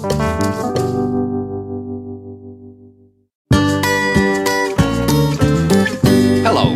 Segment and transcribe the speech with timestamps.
[0.00, 0.14] Hello,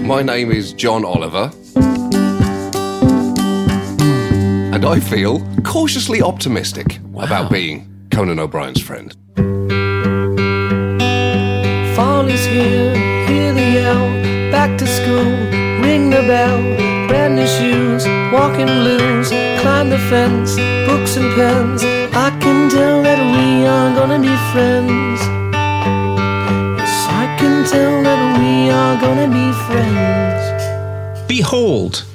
[0.01, 1.51] my name is John Oliver.
[4.75, 9.17] And I feel cautiously optimistic about being Conan O'Brien's friend.
[11.97, 12.95] Fall is here,
[13.27, 14.51] hear the yell.
[14.51, 15.25] Back to school,
[15.83, 16.61] ring the bell.
[17.09, 19.54] Brand new shoes, walking blues.
[19.85, 21.85] Climb the fence, books and pens.
[21.85, 25.21] I can tell that we are gonna be friends.
[26.79, 31.29] Yes, I can tell that we are gonna be friends.
[31.29, 32.07] Behold,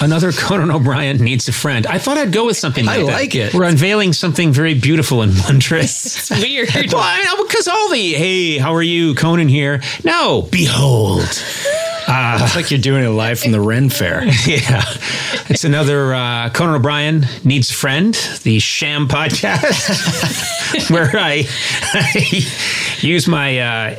[0.00, 1.86] another Conan O'Brien needs a friend.
[1.86, 3.12] I thought I'd go with something like I that.
[3.12, 3.54] like it.
[3.54, 6.30] We're unveiling something very beautiful and wondrous.
[6.32, 6.68] It's weird.
[6.92, 9.82] well, I know, because all the, hey, how are you, Conan here?
[10.02, 11.28] No, behold.
[12.08, 14.24] It's like you're doing it live from the Ren Fair.
[14.46, 14.82] Yeah.
[15.48, 21.46] It's another uh, Conan O'Brien Needs a Friend, the sham podcast, where I,
[21.92, 23.96] I use my uh,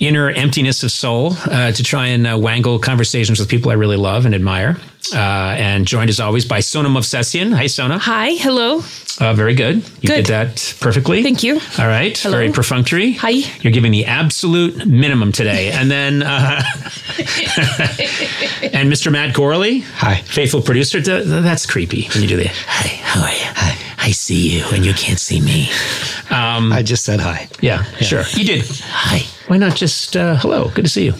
[0.00, 3.96] inner emptiness of soul uh, to try and uh, wangle conversations with people I really
[3.96, 4.76] love and admire.
[5.14, 5.18] Uh,
[5.58, 7.54] and joined as always by Sona Movsesian.
[7.54, 7.98] Hi, Sona.
[7.98, 8.30] Hi.
[8.34, 8.82] Hello.
[9.20, 9.76] Uh, very good.
[9.76, 10.16] You Good.
[10.16, 11.22] did that perfectly.
[11.24, 11.54] Thank you.
[11.78, 12.16] All right.
[12.16, 12.36] Hello.
[12.36, 13.12] Very perfunctory.
[13.14, 13.30] Hi.
[13.62, 15.72] You're giving the absolute minimum today.
[15.72, 16.62] And then, uh,
[18.72, 19.10] and Mr.
[19.10, 19.80] Matt Gorley.
[19.96, 20.16] Hi.
[20.22, 21.00] Faithful producer.
[21.00, 23.36] Th- th- That's creepy when you do the, hi, how are you?
[23.56, 23.76] Hi.
[24.00, 25.68] I see you and you can't see me.
[26.30, 27.48] Um, I just said hi.
[27.60, 28.22] yeah, sure.
[28.34, 28.64] You did.
[28.68, 29.20] Hi.
[29.48, 31.14] Why not just, uh, hello, good to see you.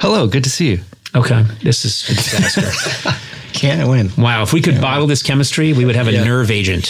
[0.00, 0.80] Hello, good to see you.
[1.14, 1.42] Okay.
[1.62, 3.10] This is a disaster.
[3.52, 4.10] Can't win.
[4.18, 4.42] wow.
[4.42, 6.24] If we could bottle this chemistry, we would have a Yeah.
[6.24, 6.86] nerve agent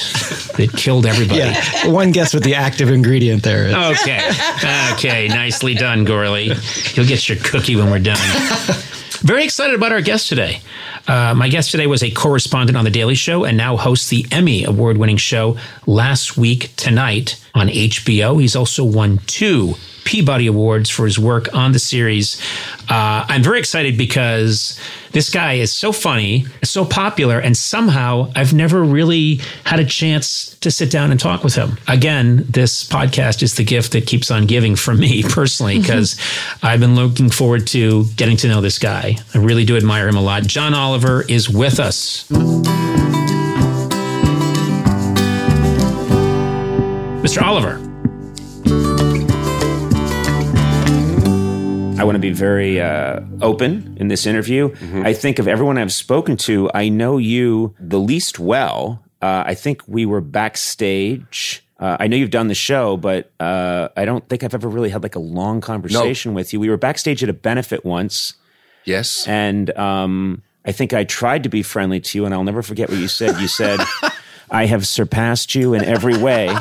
[0.56, 1.40] that killed everybody.
[1.40, 3.74] Yeah, one guess what the active ingredient there is.
[4.00, 4.18] Okay.
[4.94, 5.28] Okay.
[5.28, 6.52] Nicely done, Gorley.
[6.94, 8.16] You'll get your cookie when we're done.
[9.20, 10.60] Very excited about our guest today.
[11.06, 14.26] Uh, my guest today was a correspondent on The Daily Show and now hosts the
[14.30, 18.40] Emmy award winning show Last Week Tonight on HBO.
[18.40, 22.40] He's also won two Peabody Awards for his work on the series.
[22.88, 24.78] Uh, I'm very excited because
[25.12, 30.56] this guy is so funny, so popular, and somehow I've never really had a chance
[30.56, 31.78] to sit down and talk with him.
[31.88, 36.20] Again, this podcast is the gift that keeps on giving for me personally because
[36.62, 39.16] I've been looking forward to getting to know this guy.
[39.34, 40.42] I really do admire him a lot.
[40.42, 42.28] John Oliver is with us.
[47.22, 47.40] Mr.
[47.40, 47.93] Oliver.
[52.04, 54.74] I want to be very uh, open in this interview.
[54.92, 59.02] I think of everyone I've spoken to, I know you the least well.
[59.22, 61.64] Uh, I think we were backstage.
[61.80, 64.90] Uh, I know you've done the show, but uh, I don't think I've ever really
[64.90, 66.60] had like a long conversation with you.
[66.60, 68.34] We were backstage at a benefit once,
[68.84, 69.26] Yes?
[69.26, 72.90] and um, I think I tried to be friendly to you, and I'll never forget
[72.90, 73.40] what you said.
[73.40, 73.80] You said,
[74.50, 76.54] "I have surpassed you in every way."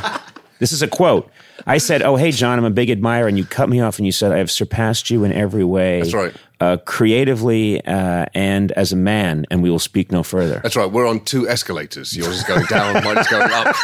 [0.59, 1.29] This is a quote.
[1.65, 4.05] I said, "Oh, hey, John, I'm a big admirer," and you cut me off and
[4.05, 6.33] you said, "I have surpassed you in every way." That's right.
[6.59, 10.61] Uh, creatively uh, and as a man, and we will speak no further.
[10.63, 10.89] That's right.
[10.89, 12.15] We're on two escalators.
[12.15, 13.75] Yours is going down, mine is going up.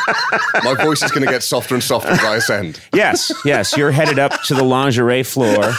[0.64, 2.80] My voice is going to get softer and softer as I ascend.
[2.94, 5.74] yes, yes, you're headed up to the lingerie floor,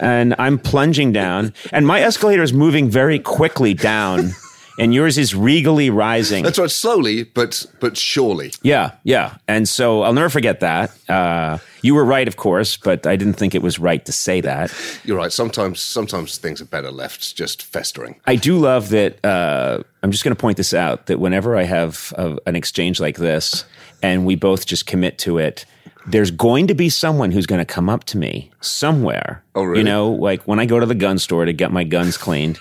[0.00, 4.32] and I'm plunging down, and my escalator is moving very quickly down.
[4.78, 6.44] And yours is regally rising.
[6.44, 8.52] That's right, slowly, but but surely.
[8.62, 9.36] Yeah, yeah.
[9.48, 10.92] And so I'll never forget that.
[11.08, 14.40] Uh, you were right, of course, but I didn't think it was right to say
[14.40, 14.72] that.
[15.04, 15.32] You're right.
[15.32, 18.20] Sometimes sometimes things are better left just festering.
[18.26, 19.24] I do love that.
[19.24, 23.00] Uh, I'm just going to point this out that whenever I have a, an exchange
[23.00, 23.64] like this
[24.02, 25.64] and we both just commit to it,
[26.06, 29.44] there's going to be someone who's going to come up to me somewhere.
[29.54, 29.80] Oh, really?
[29.80, 32.58] You know, like when I go to the gun store to get my guns cleaned,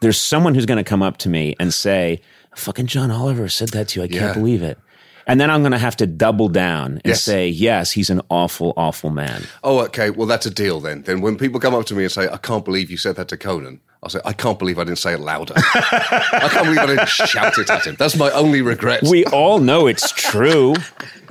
[0.00, 2.20] there's someone who's going to come up to me and say,
[2.56, 4.04] fucking John Oliver said that to you.
[4.04, 4.32] I can't Yeah.
[4.34, 4.78] believe it.
[5.26, 7.22] And then I'm going to have to double down and Yes.
[7.22, 9.44] say, yes, he's an awful, awful man.
[9.62, 10.10] Oh, okay.
[10.10, 11.02] Well, that's a deal then.
[11.02, 13.28] Then when people come up to me and say, "I can't believe you said that
[13.28, 15.54] to Conan," I'll say, "I can't believe I didn't say it louder.
[15.74, 17.96] I can't believe I didn't shout it at him.
[17.98, 20.74] That's my only regret." We all know it's true.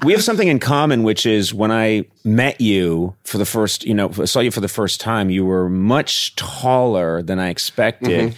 [0.04, 3.94] We have something in common, which is when I met you for the first, you
[3.94, 8.30] know, saw you for the first time, you were much taller than I expected.
[8.30, 8.38] Mm-hmm.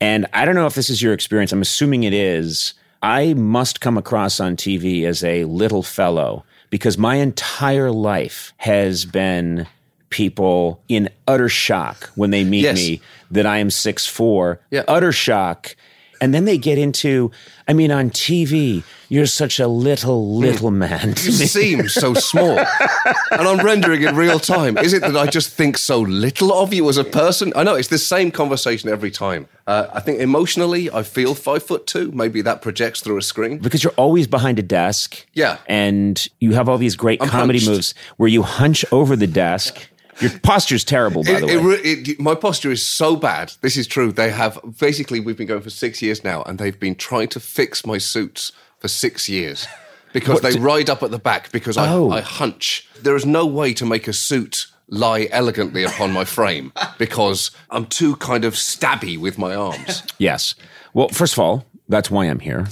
[0.00, 1.52] And I don't know if this is your experience.
[1.52, 2.74] I'm assuming it is.
[3.02, 9.04] I must come across on TV as a little fellow because my entire life has
[9.04, 9.66] been
[10.10, 12.76] people in utter shock when they meet Yes.
[12.76, 13.00] me
[13.30, 14.84] that I am 6'4, Yeah.
[14.86, 15.74] utter shock.
[16.22, 17.32] And then they get into,
[17.66, 21.14] I mean, on TV, you're such a little, little man.
[21.14, 24.78] to You seem so small, and I'm rendering in real time.
[24.78, 27.52] Is it that I just think so little of you as a person?
[27.56, 29.48] I know it's the same conversation every time.
[29.66, 32.12] Uh, I think emotionally, I feel five foot two.
[32.12, 33.58] Maybe that projects through a screen.
[33.58, 35.26] because you're always behind a desk.
[35.34, 35.58] Yeah.
[35.66, 37.68] And you have all these great I'm comedy hunched.
[37.68, 39.88] moves where you hunch over the desk.
[40.22, 41.64] Your posture's terrible, by It- the it way.
[41.64, 43.52] re- it- my posture is so bad.
[43.60, 44.12] This is true.
[44.12, 47.40] They have basically we've been going for six years now, and they've been trying to
[47.40, 49.66] fix my suits for six years
[50.12, 52.10] because What they do- ride up at the back because I, Oh.
[52.10, 52.88] I hunch.
[53.02, 57.86] There is no way to make a suit lie elegantly upon my frame because I'm
[57.86, 60.02] too kind of stabby with my arms.
[60.18, 60.54] yes.
[60.94, 62.66] Well, first of all, that's why I'm here.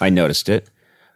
[0.00, 0.68] I noticed it.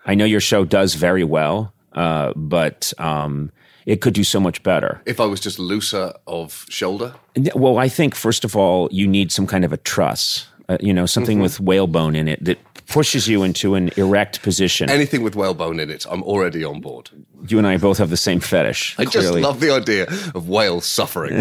[0.07, 3.51] I know your show does very well, uh, but um,
[3.87, 5.01] it could do so much better.
[5.07, 7.15] If I was just looser of shoulder,
[7.55, 10.47] Well, I think first of all, you need some kind of a truss.
[10.69, 14.91] Uh, you know, something with whalebone in it that pushes you into an erect position.
[14.91, 17.09] anything with whalebone in it, I'm already on board.
[17.49, 18.97] you and I both have the same fetish.
[18.99, 21.41] I just love the idea of whales suffering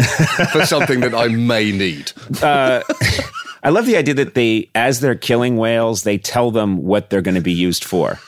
[0.52, 2.12] for something that I may need.
[3.62, 7.22] I love the idea that they, as they're killing whales, they tell them what they're
[7.22, 8.20] going to be used for.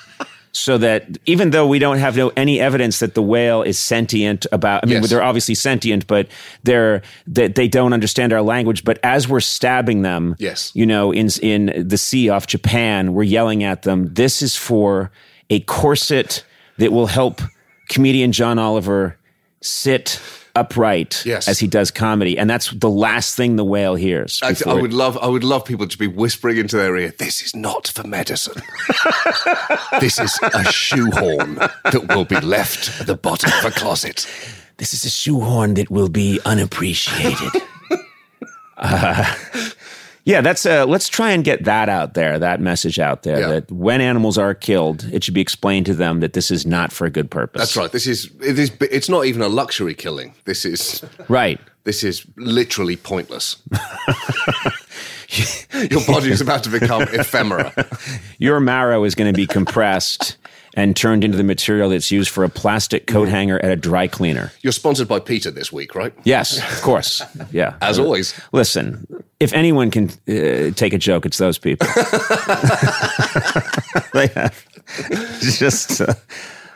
[0.59, 4.47] So that even though we don't have no any evidence that the whale is sentient
[4.53, 5.11] about, I mean, Yes.
[5.11, 6.29] they're obviously sentient, but
[6.65, 8.83] they're that they, don't understand our language.
[8.85, 10.73] But as we're stabbing them, Yes.
[10.75, 14.13] you know, in in the sea off Japan, we're yelling at them.
[14.15, 15.11] This is for
[15.51, 16.45] a corset
[16.79, 17.41] that will help
[17.89, 19.17] comedian John Oliver
[19.61, 20.21] sit
[20.59, 21.49] upright Yes.
[21.49, 24.41] as he does comedy, and that's the last thing the whale hears.
[24.43, 27.13] I, I it- would love, I would love people to be whispering into their ear.
[27.19, 28.61] This is not for medicine.
[30.01, 34.27] this is a shoehorn that will be left at the bottom of a closet.
[34.79, 37.53] this is a shoehorn that will be unappreciated.
[38.79, 39.35] uh,
[40.29, 43.49] yeah, that's uh, let's try and get that out there, that message out there Yeah.
[43.49, 46.93] that when animals are killed, it should be explained to them that this is not
[46.93, 47.61] for a good purpose.
[47.63, 47.91] That's right.
[47.91, 48.71] This is it is.
[48.83, 50.35] It's not even a luxury killing.
[50.45, 51.59] This is Right.
[51.85, 53.57] this is literally pointless.
[55.91, 57.73] Your body is about to become ephemera.
[58.39, 60.37] Your marrow is going to be compressed
[60.79, 64.07] and turned into the material that's used for a plastic coat hanger at a dry
[64.07, 64.53] cleaner.
[64.63, 66.15] You're sponsored by PETA this week, right?
[66.23, 67.21] Yes, of course.
[67.51, 67.77] Yeah.
[67.81, 68.39] As always.
[68.53, 69.07] Listen,
[69.41, 71.87] if anyone can uh, take a joke, it's those people.
[74.13, 74.65] they have
[75.41, 76.17] just a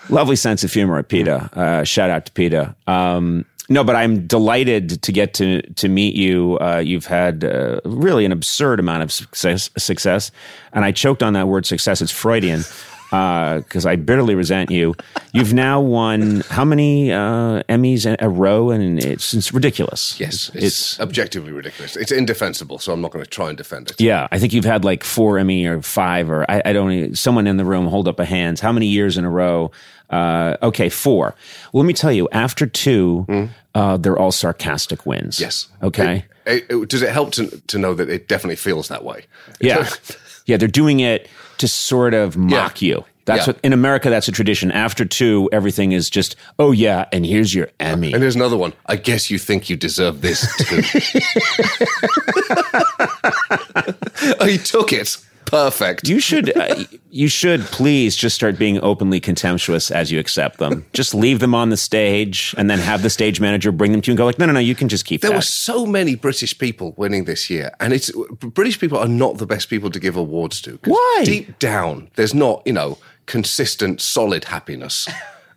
[0.08, 1.50] lovely sense of humor at PETA.
[1.52, 2.74] Uh, shout out to PETA.
[2.86, 6.58] Um, no, but I'm delighted to get to to meet you.
[6.60, 10.32] Uh, you've had uh, really an absurd amount of success, success,
[10.72, 12.00] and I choked on that word success.
[12.00, 12.64] It's Freudian
[13.12, 14.94] because I bitterly resent you.
[15.34, 20.18] You've now won how many uh, Emmys in a row, and it's, it's ridiculous.
[20.18, 21.94] Yes, it's, objectively ridiculous.
[21.94, 24.00] It's indefensible, so I'm not going to try and defend it.
[24.00, 27.14] Yeah, I think you've had like four Emmy or five, or I, I don't.
[27.14, 28.60] Someone in the room hold up a hand.
[28.60, 29.70] How many years in a row?
[30.08, 31.34] Uh, okay, four.
[31.72, 32.28] Well, let me tell you.
[32.32, 35.38] After two, uh, they're all sarcastic wins.
[35.38, 35.68] Yes.
[35.82, 36.24] Okay.
[36.46, 39.26] It- it- does it help to, to know that it definitely feels that way?
[39.60, 39.88] yeah.
[40.44, 41.28] Yeah, they're doing it
[41.62, 43.04] to sort of mock you.
[43.24, 43.52] That's Yeah.
[43.52, 44.10] what in America.
[44.10, 44.72] That's a tradition.
[44.72, 48.12] After two, everything is just, oh yeah, and here's your Emmy.
[48.12, 48.72] And here's another one.
[48.86, 50.82] I guess you think you deserve this too.
[54.40, 55.16] oh, he took it
[55.52, 56.08] perfect.
[56.08, 56.74] You should, uh,
[57.10, 60.84] you should please just start being openly contemptuous as you accept them.
[60.92, 64.10] Just leave them on the stage, and then have the stage manager bring them to
[64.10, 65.36] you and go like, no, no, no, you can just keep There that.
[65.36, 69.46] were so many British people winning this year, and it's British people are not the
[69.46, 70.78] best people to give awards to.
[70.84, 71.22] Why?
[71.24, 75.06] Deep down, there's not you know consistent, solid happiness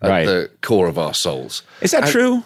[0.02, 0.26] at Right.
[0.28, 1.64] the core of our souls.
[1.82, 2.44] Is that And true?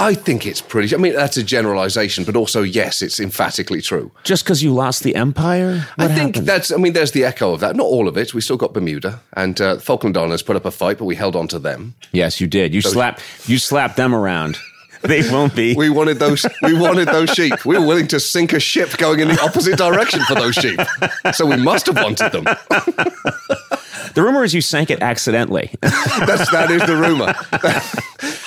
[0.00, 0.94] I think it's pretty.
[0.94, 4.10] I mean, that's a generalization, but also yes, it's emphatically true.
[4.24, 5.86] Just because you lost the empire?
[5.98, 6.46] I think happened?
[6.46, 6.72] that's.
[6.72, 7.76] I mean, there's the echo of that.
[7.76, 8.32] Not all of it.
[8.32, 11.36] We still got Bermuda and uh, Falkland Islands put up a fight, but we held
[11.36, 11.94] on to them.
[12.12, 12.72] Yes, you did.
[12.72, 14.58] You slapped, you slapped them around.
[15.02, 15.74] They won't be.
[15.74, 16.44] We wanted those.
[16.60, 17.64] We wanted those sheep.
[17.64, 20.78] We were willing to sink a ship going in the opposite direction for those sheep.
[21.32, 22.44] So we must have wanted them.
[24.14, 25.70] the rumor is you sank it accidentally.
[25.80, 27.34] That's that is the rumor.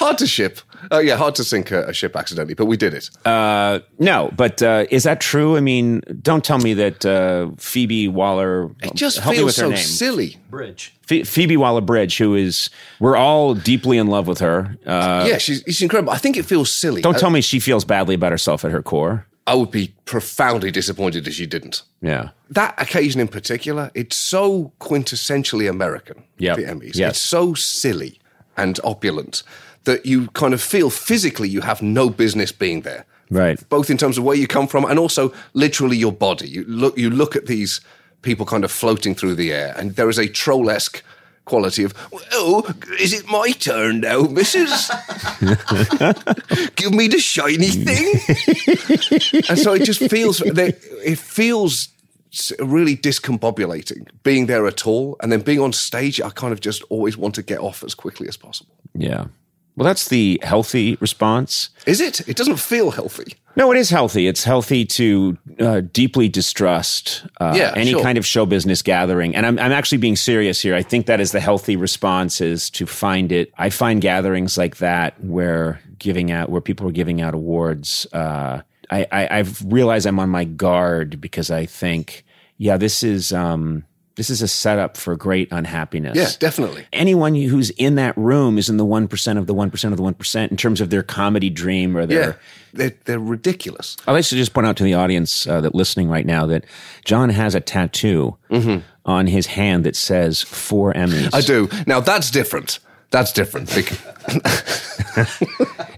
[0.04, 0.60] Hard to ship.
[0.92, 3.10] Uh, yeah, hard to sink a, a ship accidentally, but we did it.
[3.26, 5.56] no, but uh, is that true?
[5.56, 8.70] I mean, don't tell me that uh, Phoebe Waller.
[8.82, 9.78] it just help me feels with her so name.
[9.78, 10.38] silly.
[10.50, 10.94] Bridge.
[11.08, 12.70] Ph- Phoebe Waller Bridge, who is,
[13.00, 14.78] we're all deeply in love with her.
[14.86, 16.12] Uh, yeah, she's, she's incredible.
[16.12, 17.02] I think it feels silly.
[17.02, 19.26] don't I, tell me she feels badly about herself at her core.
[19.46, 21.84] I would be profoundly disappointed if she didn't.
[22.02, 22.30] Yeah.
[22.50, 26.24] That occasion in particular, it's so quintessentially American.
[26.38, 26.58] Yep.
[26.58, 26.96] The Emmys.
[26.96, 27.12] Yes.
[27.12, 28.20] It's so silly
[28.56, 29.44] and opulent
[29.86, 33.06] that you kind of feel physically you have no business being there.
[33.30, 33.58] Right.
[33.70, 36.48] both in terms of where you come from and also literally your body.
[36.48, 37.82] You look, you look at these
[38.22, 41.04] people kind of floating through the air, and there is a troll-esque
[41.46, 41.94] quality of,
[42.32, 44.90] oh, is it my turn now, missus?
[46.76, 49.44] Give me the shiny thing.
[49.50, 51.90] and so it just feels, it feels
[52.60, 55.18] really discombobulating being there at all.
[55.22, 57.94] And then being on stage, I kind of just always want to get off as
[57.94, 58.74] quickly as possible.
[58.94, 59.26] Yeah.
[59.76, 61.70] Well, that's the healthy response.
[61.88, 62.28] Is it?
[62.28, 63.36] It doesn't feel healthy.
[63.56, 64.28] No, it is healthy.
[64.28, 68.02] It's healthy to uh, deeply distrust uh, Yeah, any sure.
[68.02, 69.36] kind of show business gathering.
[69.36, 70.76] And I'm, I'm actually being serious here.
[70.76, 73.52] I think that is the healthy response is to find it.
[73.58, 78.08] I find gatherings like that where giving out, where people are giving out awards.
[78.12, 82.26] Uh, I, I, I've realized I'm on my guard because I think,
[82.58, 86.16] yeah, this is, um, this is a setup for great unhappiness.
[86.16, 86.86] Yeah, definitely.
[86.94, 90.52] Anyone who's in that room is in the 1% of the 1% of the 1%
[90.52, 92.34] in terms of their comedy dream or their, Yeah.
[92.76, 93.98] They're, they're ridiculous.
[94.08, 96.66] I'd like to just point out to the audience uh, that listening right now that
[97.06, 98.38] John has a tattoo
[99.06, 101.30] on his hand that says four Emmys.
[101.34, 101.70] I do.
[101.88, 102.80] Now that's different.
[103.12, 103.70] That's different.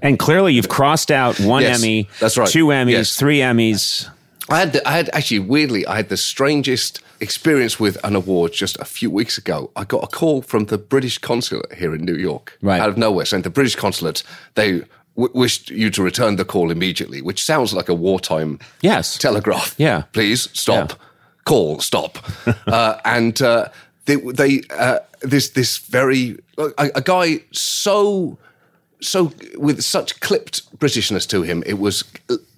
[0.01, 2.48] And clearly you've crossed out one Yes, Emmy, that's right.
[2.48, 3.15] two Emmys, Yes.
[3.15, 4.07] three Emmys.
[4.50, 8.54] I had, the, I had actually weirdly, I had the strangest experience with an award
[8.54, 9.72] just a few weeks ago.
[9.75, 12.80] I got a call from the British consulate here in New York, Right.
[12.80, 14.22] out of nowhere, saying the British consulate
[14.54, 14.82] they
[15.16, 19.18] w- wished you to return the call immediately, which sounds like a wartime Yes.
[19.18, 19.74] telegraph.
[19.78, 20.04] Yeah.
[20.14, 20.98] please stop, Yeah.
[21.46, 22.20] call, stop,
[22.68, 23.70] uh, and uh,
[24.06, 28.38] they they uh, this this very a, a guy so
[29.05, 32.03] so with such clipped Britishness to him, it was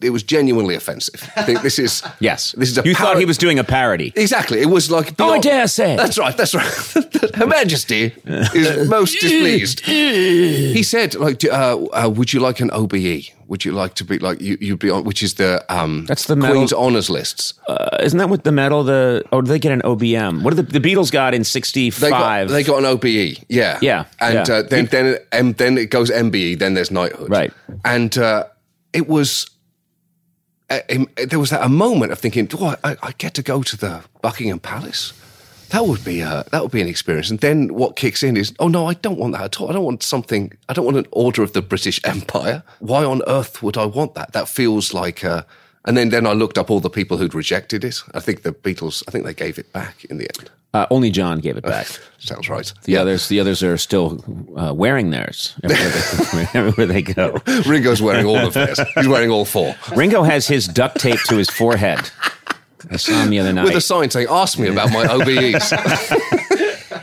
[0.02, 1.30] it was genuinely offensive.
[1.36, 2.54] I think this is Yes.
[2.58, 4.12] this is a you thought he was doing a parody.
[4.16, 4.62] exactly.
[4.62, 5.96] It was like Oh, I dare say.
[5.96, 6.36] That's right.
[6.38, 6.66] That's right.
[7.36, 9.82] Her Majesty is most displeased.
[10.78, 13.32] He said, "Like, uh, uh, would you like an OBE?
[13.48, 14.58] Would you like to be like you?
[14.60, 17.54] You'd be on, which is the um, That's the Queen's Honours lists.
[17.68, 20.44] Uh, isn't that what the medal, the, or did they get an OBM?
[20.44, 22.02] What did the, the Beatles got in 65?
[22.02, 24.56] They got, they got an OBE, yeah, Yeah, and yeah.
[24.56, 27.54] Uh, then then um, then it goes MBE, then there's knighthood, Right.
[27.86, 28.46] And uh,
[28.94, 29.50] it was
[30.70, 33.64] uh, um, there was that a moment of thinking, oh, I, I get to go
[33.64, 35.14] to the Buckingham Palace.
[35.70, 37.30] That would be uh, that would be an experience.
[37.30, 39.70] And then what kicks in is, oh no, I don't want that at all.
[39.70, 40.54] I don't want something.
[40.70, 42.64] I don't want an order of the British Empire.
[42.80, 44.34] Why on earth would I want that?
[44.34, 45.24] That feels like.
[45.24, 45.44] Uh,
[45.86, 48.02] and then then I looked up all the people who'd rejected it.
[48.14, 49.04] I think the Beatles.
[49.08, 50.50] I think they gave it back in the end.
[50.74, 51.88] Uh, only John gave it back.
[52.20, 52.72] Sounds right.
[52.84, 54.24] The others, the others are still
[54.58, 57.42] uh, wearing theirs everywhere they, everywhere they go.
[57.66, 58.80] Ringo's wearing all of theirs.
[58.96, 59.76] He's wearing all four.
[59.96, 62.10] Ringo has his duct tape to his forehead.
[62.92, 65.72] I saw him the other night, With a sign saying, ask me about my OBEs.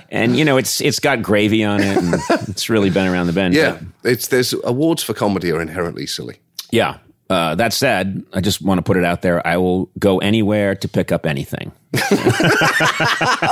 [0.11, 2.15] and you know it's it's got gravy on it, and
[2.49, 3.55] it's really been around the bend.
[3.55, 3.79] yeah.
[4.03, 6.39] but- It's there's awards for comedy are inherently silly.
[6.71, 6.99] yeah.
[7.31, 9.45] Uh, that said, I just want to put it out there.
[9.47, 11.73] I will go anywhere to pick up anything.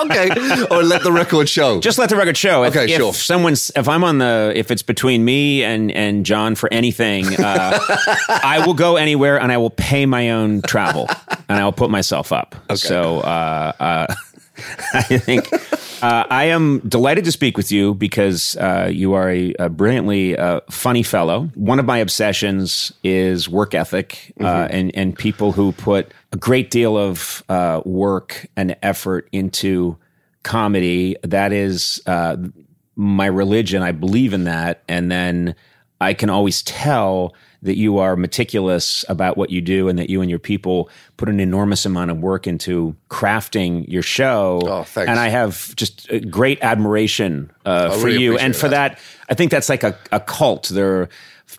[0.03, 0.29] Okay.
[0.71, 1.81] or let the record show.
[1.81, 2.65] Just let the record show.
[2.65, 3.15] If, Okay, if sure.
[3.15, 7.79] someone's, if I'm on the, if it's between me and and John for anything, uh,
[8.29, 11.09] I will go anywhere and I will pay my own travel
[11.49, 12.55] and I will put myself up.
[12.75, 14.15] So, uh, uh,
[14.95, 15.51] I think
[16.03, 20.37] uh, I am delighted to speak with you because uh, you are a, a brilliantly
[20.37, 21.51] uh, funny fellow.
[21.55, 26.71] One of my obsessions is work ethic uh, and and people who put a great
[26.71, 29.97] deal of uh, work and effort into
[30.43, 31.17] comedy.
[31.23, 32.37] That is uh,
[32.97, 33.83] my religion.
[33.83, 35.55] I believe in that, and then
[36.01, 40.21] I can always tell that you are meticulous about what you do and that you
[40.21, 44.61] and your people put an enormous amount of work into crafting your show.
[44.65, 45.09] Oh, thanks.
[45.09, 48.37] And I have just great admiration uh, for really you.
[48.39, 48.99] And for that.
[49.29, 50.69] I think that's like a, a cult.
[50.69, 51.09] There are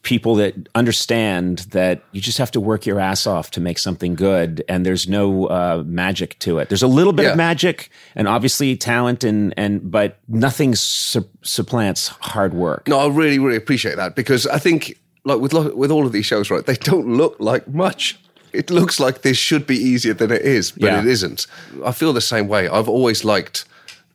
[0.01, 4.15] people that understand that you just have to work your ass off to make something
[4.15, 6.67] good and there's no uh, magic to it.
[6.69, 7.31] There's a little bit Yeah.
[7.31, 12.87] of magic and obviously talent and, and but nothing su- supplants hard work.
[12.87, 16.25] No, I really, really appreciate that because I think, like with with all of these
[16.25, 16.65] shows, right?
[16.65, 18.19] They don't look like much.
[18.51, 20.99] It looks like this should be easier than it is, but Yeah.
[20.99, 21.47] it isn't.
[21.83, 22.67] I feel the same way.
[22.67, 23.65] I've always liked,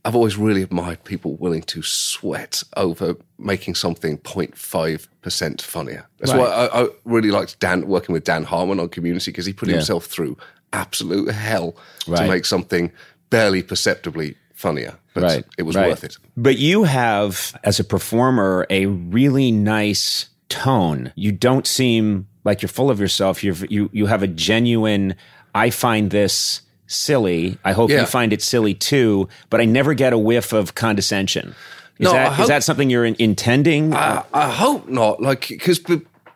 [0.05, 6.07] I've always really admired people willing to sweat over making something 0.5 percent funnier.
[6.21, 6.39] That's Right.
[6.41, 9.69] why I, I really liked Dan working with Dan Harmon on Community because he put
[9.69, 9.77] Yeah.
[9.77, 10.37] himself through
[10.73, 11.75] absolute hell
[12.07, 12.23] Right.
[12.23, 12.93] to make something
[13.31, 14.95] barely perceptibly funnier.
[15.15, 15.45] But Right.
[15.57, 15.89] it was right.
[15.89, 16.17] worth it.
[16.37, 21.13] But you have, as a performer, a really nice tone.
[21.17, 23.43] You don't seem like you're full of yourself.
[23.45, 25.15] You've, you you have a genuine.
[25.55, 27.59] I find this silly.
[27.65, 28.01] I hope Yeah.
[28.01, 29.29] you find it silly too.
[29.51, 31.55] But I never get a whiff of condescension.
[31.99, 33.93] Is No, that I is that something you're in, intending?
[33.95, 35.21] I, I hope not.
[35.21, 35.81] Like, because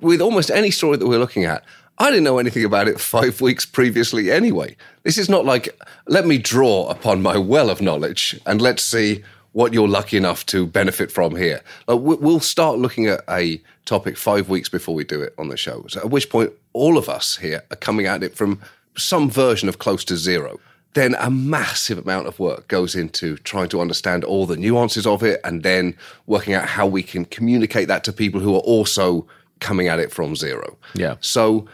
[0.00, 1.64] with almost any story that we're looking at,
[1.98, 4.76] I didn't know anything about it five weeks previously anyway.
[5.04, 5.68] This is not like,
[6.08, 10.44] let me draw upon my well of knowledge and let's see what you're lucky enough
[10.46, 11.60] to benefit from here.
[11.86, 15.56] Like, we'll start looking at a topic five weeks before we do it on the
[15.56, 15.84] show.
[15.88, 18.60] So at which point, all of us here are coming at it from
[18.96, 20.60] some version of close to zero.
[20.94, 25.22] Then a massive amount of work goes into trying to understand all the nuances of
[25.22, 25.96] it and then
[26.26, 29.26] working out how we can communicate that to people who are also
[29.60, 30.76] coming at it from zero.
[30.94, 31.16] Yeah.
[31.20, 31.66] So,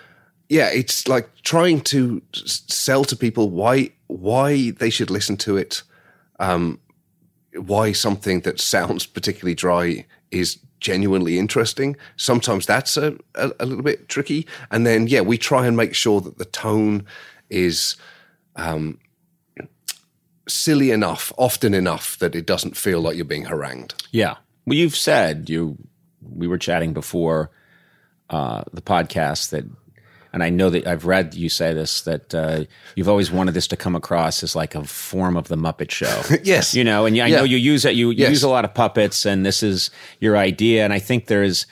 [0.48, 5.82] yeah, it's like trying to sell to people why why they should listen to it,
[6.38, 6.78] um,
[7.54, 11.96] why something that sounds particularly dry is genuinely interesting.
[12.16, 15.94] Sometimes that's a, a, a little bit tricky, and then yeah, we try and make
[15.94, 17.04] sure that the tone
[17.50, 17.96] is
[18.56, 18.98] um,
[20.48, 23.94] silly enough, often enough that it doesn't feel like you're being harangued.
[24.10, 24.36] Yeah.
[24.66, 25.76] Well, you've said you.
[26.20, 27.50] We were chatting before
[28.28, 29.64] uh, the podcast that,
[30.32, 32.64] and I know that I've read you say this that uh,
[32.94, 36.22] you've always wanted this to come across as like a form of the Muppet Show.
[36.44, 36.74] Yes.
[36.74, 37.36] you know, and I Yeah.
[37.38, 37.94] know you use it.
[37.94, 38.30] You, you Yes.
[38.30, 40.84] use a lot of puppets, and this is your idea.
[40.84, 41.66] And I think there's,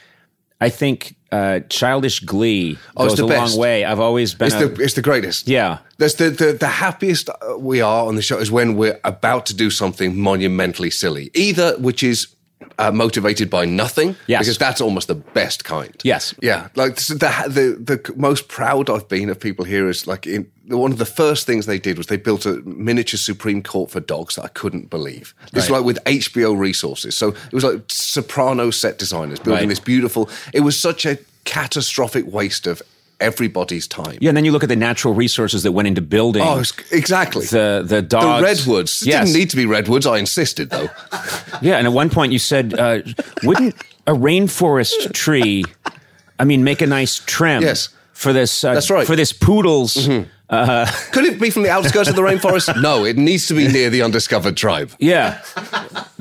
[0.61, 3.53] I think uh, childish glee Oh, it's goes a best.
[3.55, 3.85] long way.
[3.85, 4.47] I've always been.
[4.47, 5.49] It's a, the it's the greatest.
[5.49, 5.79] yeah.
[5.99, 9.45] That's the, the the happiest uh, we are on the show is when we're about
[9.47, 12.29] to do something monumentally silly, either which is
[12.79, 14.41] uh, motivated by nothing, Yes.
[14.43, 15.95] because that's almost the best kind.
[16.05, 16.35] Yes.
[16.43, 16.69] yeah.
[16.75, 17.17] Like the
[17.49, 21.07] the the most proud I've been of people here is like in one of the
[21.07, 24.49] first things they did was they built a miniature Supreme Court for dogs that I
[24.49, 25.33] couldn't believe.
[25.53, 25.79] It's Right.
[25.79, 29.69] like with HBO resources, so it was like soprano set designers building Right.
[29.69, 30.29] this beautiful.
[30.53, 32.83] It was such a catastrophic waste of
[33.21, 34.19] everybody's time.
[34.21, 37.47] Yeah, and then you look at the natural resources that went into building Oh, exactly.
[37.47, 38.41] the the dogs.
[38.41, 39.03] The redwoods.
[39.03, 39.27] It Yes.
[39.27, 40.07] didn't need to be redwoods.
[40.07, 40.89] I insisted, though.
[41.63, 42.99] Yeah, and at one point you said, uh,
[43.43, 43.75] wouldn't
[44.07, 45.65] a rainforest tree,
[46.39, 47.89] I mean, make a nice trim Yes.
[48.13, 48.63] for this?
[48.63, 49.01] Uh, That's right.
[49.05, 49.07] Mm-hmm.
[49.13, 50.09] For this poodle's.
[51.13, 52.81] Could it be from the outskirts of the rainforest?
[52.81, 54.93] No, it needs to be near the undiscovered tribe.
[55.01, 55.41] Yeah,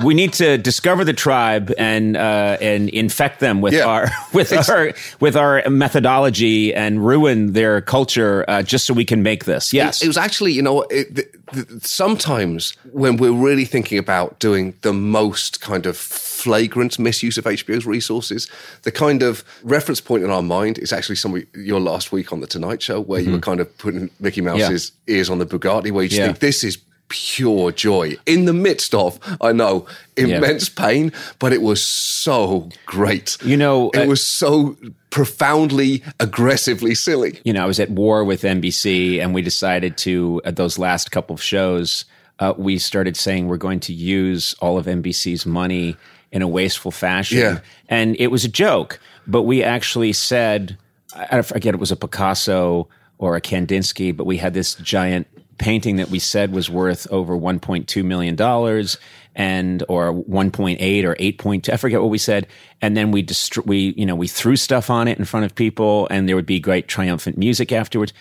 [0.02, 3.84] we need to discover the tribe and uh, and infect them with Yeah.
[3.86, 9.04] our with Ex- our with our methodology and ruin their culture uh, just so we
[9.04, 9.72] can make this.
[9.72, 14.38] Yes, It was actually, you know, it, the, the, sometimes when we're really thinking about
[14.40, 15.96] doing the most kind of
[16.46, 18.48] flagrant misuse of HBO's resources,
[18.82, 22.32] the kind of reference point in our mind is actually some of your last week
[22.32, 25.46] on the Tonight Show, where you were kind of putting Mickey Mouse's ears on the
[25.46, 26.26] Bugatti, where you just Yeah.
[26.26, 26.78] think this is
[27.08, 33.36] pure joy in the midst of, I know, immense pain, but it was so great.
[33.44, 34.76] You know, it uh, was so
[35.10, 37.40] profoundly, aggressively silly.
[37.44, 41.10] you know, I was at war with NBC, and we decided to at those last
[41.10, 42.04] couple of shows,
[42.38, 45.96] uh, we started saying we're going to use all of NBC's money
[46.36, 47.58] in a wasteful fashion, Yeah.
[47.88, 49.00] and it was a joke.
[49.26, 50.76] But we actually said,
[51.14, 55.26] I forget it was a Picasso or a Kandinsky, but we had this giant
[55.58, 58.98] painting that we said was worth over 1.2 million dollars
[59.34, 62.46] and or 1.8 or 8.2 I forget what we said
[62.82, 65.54] and then we dist- we you know we threw stuff on it in front of
[65.54, 68.12] people and there would be great triumphant music afterwards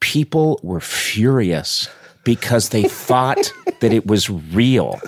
[0.00, 1.86] people were furious
[2.24, 5.00] because they thought that it was real.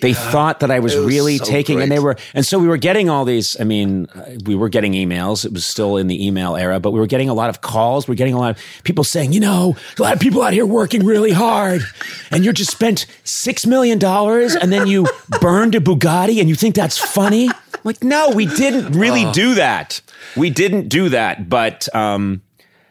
[0.00, 2.66] They thought that I was, was really so taking, and they were, and so we
[2.66, 3.58] were getting all these.
[3.60, 5.44] I mean, uh, we were getting emails.
[5.44, 8.08] It was still in the email era, but we were getting a lot of calls.
[8.08, 10.66] We're getting a lot of people saying, you know, a lot of people out here
[10.66, 11.82] working really hard,
[12.30, 15.06] and you just spent six million dollars, and then you
[15.40, 17.50] burned a Bugatti, and you think that's funny?
[17.84, 20.00] Like, no, we didn't really do that.
[20.36, 22.40] We didn't do that, but um,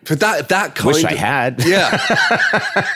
[0.08, 1.64] But that that kind wish of I had.
[1.66, 1.98] Yeah.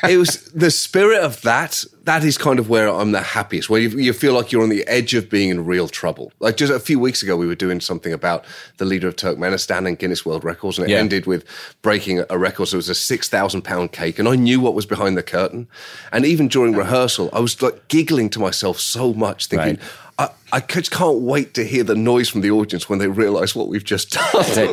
[0.10, 1.84] it was the spirit of that.
[2.04, 4.70] That is kind of where I'm the happiest, where you, you feel like you're on
[4.70, 6.32] the edge of being in real trouble.
[6.40, 8.46] Like just a few weeks ago, we were doing something about
[8.78, 11.00] the leader of Turkmenistan and Guinness World Records, and it Yeah.
[11.00, 11.44] ended with
[11.82, 12.68] breaking a record.
[12.68, 15.68] So it was a 6,000 pound cake, and I knew what was behind the curtain.
[16.14, 19.82] And even during rehearsal, I was like giggling to myself so much, thinking, Right.
[20.20, 23.56] I, I just can't wait to hear the noise from the audience when they realize
[23.56, 24.24] what we've just done.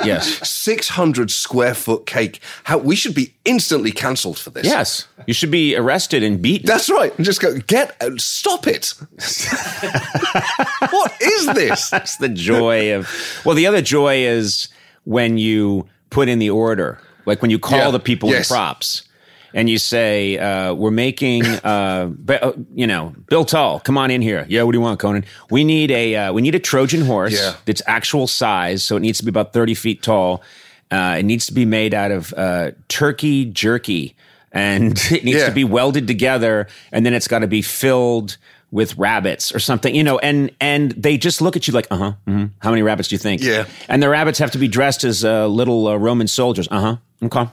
[0.06, 0.48] Yes.
[0.48, 2.40] 600 square foot cake.
[2.64, 4.64] How we should be instantly cancelled for this.
[4.64, 6.66] Yes, you should be arrested and beaten.
[6.66, 7.14] That's right.
[7.16, 8.94] And just go, get, uh, stop it.
[10.90, 11.90] what is this?
[11.90, 13.08] That's the joy of.
[13.44, 14.68] Well, the other joy is
[15.04, 17.90] when you put in the order, like when you call Yeah.
[17.90, 18.50] the people Yes.
[18.50, 19.02] in props.
[19.56, 24.20] And you say, uh, "We're making, uh, uh, you know, Bill Tall, come on in
[24.20, 24.44] here.
[24.48, 25.24] Yeah, what do you want, Conan?
[25.48, 27.54] We need a, uh, we need a Trojan horse Yeah.
[27.64, 30.42] that's actual size, so it needs to be about thirty feet tall.
[30.90, 34.16] Uh, it needs to be made out of uh, turkey jerky,
[34.50, 35.46] and it needs Yeah.
[35.48, 38.36] to be welded together, and then it's got to be filled
[38.72, 40.18] with rabbits or something, you know.
[40.18, 42.12] And and they just look at you like, uh huh.
[42.26, 43.40] hmm How many rabbits do you think?
[43.40, 43.66] Yeah.
[43.88, 46.66] And the rabbits have to be dressed as uh, little uh, Roman soldiers.
[46.72, 46.96] Uh huh.
[47.22, 47.48] Okay.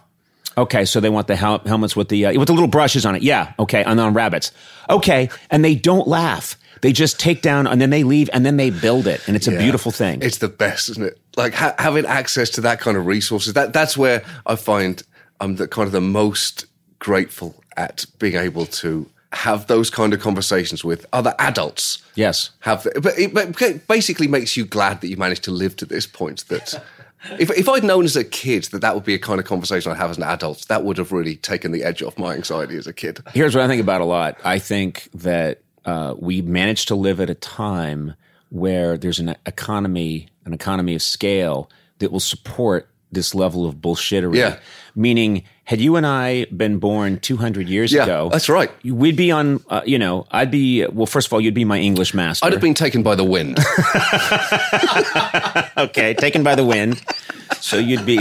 [0.58, 3.16] Okay, so they want the hel- helmets with the uh, with the little brushes on
[3.16, 3.22] it.
[3.24, 4.52] Yeah, okay, and on rabbits.
[4.90, 6.58] Okay, and they don't laugh.
[6.82, 9.48] They just take down and then they leave and then they build it, and it's
[9.48, 9.60] a Yeah.
[9.60, 10.22] beautiful thing.
[10.22, 11.20] It's the best, isn't it?
[11.38, 13.54] Like ha- having access to that kind of resources.
[13.54, 15.02] That that's where I find
[15.40, 16.66] I'm the kind of the most
[17.00, 22.00] grateful at being able to have those kind of conversations with other adults.
[22.16, 22.50] yes.
[22.60, 25.76] Have the, but it but it basically makes you glad that you managed to live
[25.78, 26.46] to this point.
[26.50, 26.84] That
[27.40, 29.92] if if I'd known as a kid that that would be a kind of conversation
[29.92, 32.78] I'd have as an adult, that would have really taken the edge off my anxiety
[32.78, 33.20] as a kid.
[33.34, 34.38] Here's what I think about a lot.
[34.44, 38.16] I think that uh, we managed to live at a time
[38.50, 44.36] where there's an economy, an economy of scale that will support this level of bullshittery.
[44.36, 44.60] Yeah.
[44.96, 48.70] Meaning, had you and I been born 200 years Yeah, ago, that's right.
[48.84, 49.64] We'd be on.
[49.70, 50.86] Uh, you know, I'd be.
[50.86, 52.46] Well, first of all, you'd be my English master.
[52.46, 53.58] I'd have been taken by the wind.
[55.78, 57.02] okay, taken by the wind.
[57.62, 58.20] So you'd be.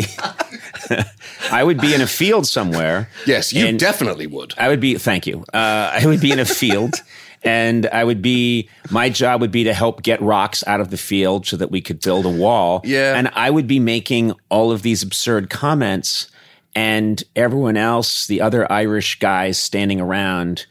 [1.50, 3.08] I would be in a field somewhere.
[3.26, 4.54] yes, you definitely would.
[4.56, 5.44] I would be, thank you.
[5.52, 6.94] Uh, I would be in a field
[7.42, 10.96] and I would be, my job would be to help get rocks out of the
[10.96, 12.80] field so that we could build a wall.
[12.84, 13.16] Yeah.
[13.16, 16.29] And I would be making all of these absurd comments
[16.74, 20.66] and everyone else, the other Irish guys standing around,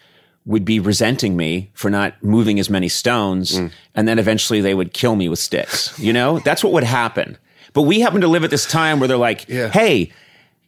[0.46, 3.52] would be resenting me for not moving as many stones.
[3.60, 3.72] Mm.
[3.96, 5.98] And then eventually they would kill me with sticks.
[6.00, 7.38] You know, that's what would happen.
[7.74, 9.70] But we happen to live at this time where they're like, Yeah.
[9.70, 10.12] hey,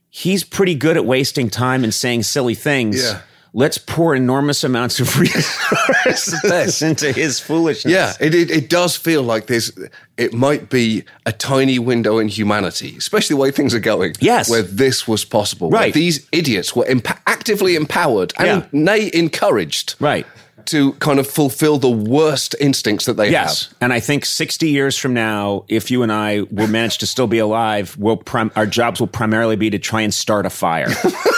[0.09, 3.01] he's pretty good at wasting time and saying silly things.
[3.01, 3.21] Yeah.
[3.53, 7.91] Let's pour enormous amounts of resources into his foolishness.
[7.91, 9.71] Yeah, it, it it does feel like there's
[10.17, 14.13] it might be a tiny window in humanity, especially the way things are going.
[14.21, 14.49] Yes.
[14.49, 15.69] where this was possible.
[15.69, 15.93] Right.
[15.93, 18.67] these idiots were emp- actively empowered and Yeah.
[18.71, 19.95] nay encouraged.
[19.99, 20.25] Right.
[20.65, 23.65] To kind of fulfill the worst instincts that they Yes.
[23.67, 23.77] have.
[23.81, 27.27] And I think 60 years from now, if you and I will manage to still
[27.27, 30.87] be alive, we'll prim- our jobs will primarily be to try and start a fire.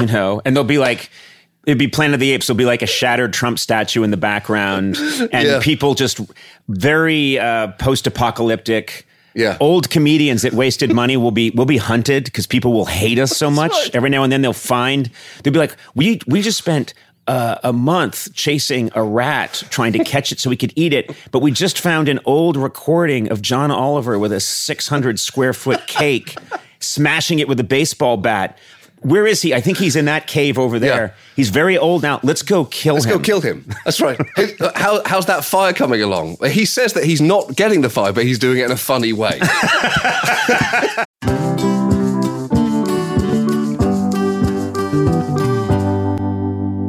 [0.00, 1.10] you know, and they'll be like,
[1.66, 2.46] it'd be Planet of the Apes.
[2.46, 4.96] There'll be like a shattered Trump statue in the background,
[5.32, 5.60] and Yeah.
[5.62, 6.20] people just
[6.68, 9.06] very uh, post-apocalyptic.
[9.32, 9.56] Yeah.
[9.60, 13.36] old comedians that wasted money will be will be hunted because people will hate us
[13.36, 13.70] so much.
[13.70, 13.94] right.
[13.94, 15.08] Every now and then they'll find
[15.44, 16.94] they'll be like, we we just spent.
[17.28, 21.14] Uh, a month chasing a rat trying to catch it so we could eat it,
[21.30, 25.86] but we just found an old recording of John Oliver with a 600 square foot
[25.86, 26.34] cake,
[26.80, 28.58] smashing it with a baseball bat.
[29.02, 29.54] Where is he?
[29.54, 31.06] I think he's in that cave over there.
[31.06, 31.12] Yeah.
[31.34, 32.20] He's very old now.
[32.22, 33.02] Let's go kill him.
[33.02, 33.64] Let's go kill him.
[33.84, 34.20] That's right.
[34.74, 36.36] How, how's that fire coming along?
[36.50, 39.12] He says that he's not getting the fire, but he's doing it in a funny
[39.12, 39.40] way.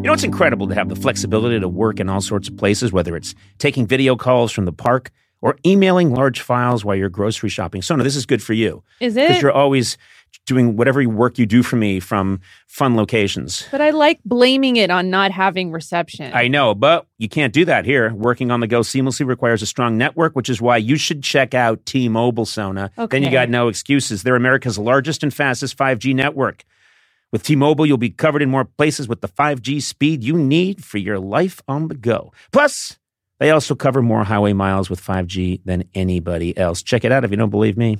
[0.01, 2.91] You know, it's incredible to have the flexibility to work in all sorts of places,
[2.91, 7.49] whether it's taking video calls from the park or emailing large files while you're grocery
[7.49, 7.83] shopping.
[7.83, 8.83] Sona, this is good for you.
[8.99, 9.27] Is it?
[9.27, 9.99] Because you're always
[10.45, 13.67] doing whatever work you do for me from fun locations.
[13.71, 16.31] But I like blaming it on not having reception.
[16.33, 18.13] I know, but you can't do that here.
[18.13, 21.53] Working on the go seamlessly requires a strong network, which is why you should check
[21.53, 22.91] out T-Mobile, Sona.
[22.97, 23.19] Okay.
[23.19, 24.23] Then you got no excuses.
[24.23, 26.63] They're America's largest and fastest 5G network.
[27.31, 30.97] With T-Mobile, you'll be covered in more places with the 5G speed you need for
[30.97, 32.33] your life on the go.
[32.51, 32.97] Plus,
[33.39, 36.83] they also cover more highway miles with 5G than anybody else.
[36.83, 37.99] Check it out if you don't believe me.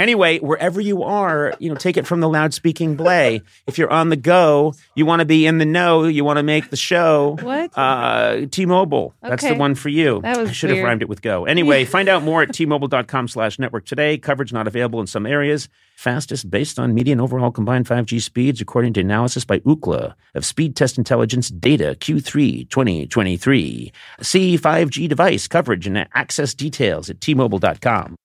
[0.00, 3.42] Anyway, wherever you are, you know, take it from the loud speaking Blay.
[3.66, 6.42] If you're on the go, you want to be in the know, you want to
[6.42, 7.36] make the show.
[7.42, 7.76] What?
[7.76, 9.12] Uh, T-Mobile.
[9.20, 9.58] That's the Okay.
[9.58, 10.20] one for you.
[10.22, 10.86] That was I should have weird.
[10.86, 11.44] rhymed it with go.
[11.44, 14.16] Anyway, find out more at T-Mobile.com slash network today.
[14.16, 15.68] Coverage not available in some areas.
[15.96, 20.74] Fastest based on median overall combined 5G speeds, according to analysis by Ookla of Speed
[20.76, 23.92] Test Intelligence data Q3 2023.
[24.22, 28.16] See 5G device coverage and access details at T-Mobile.com.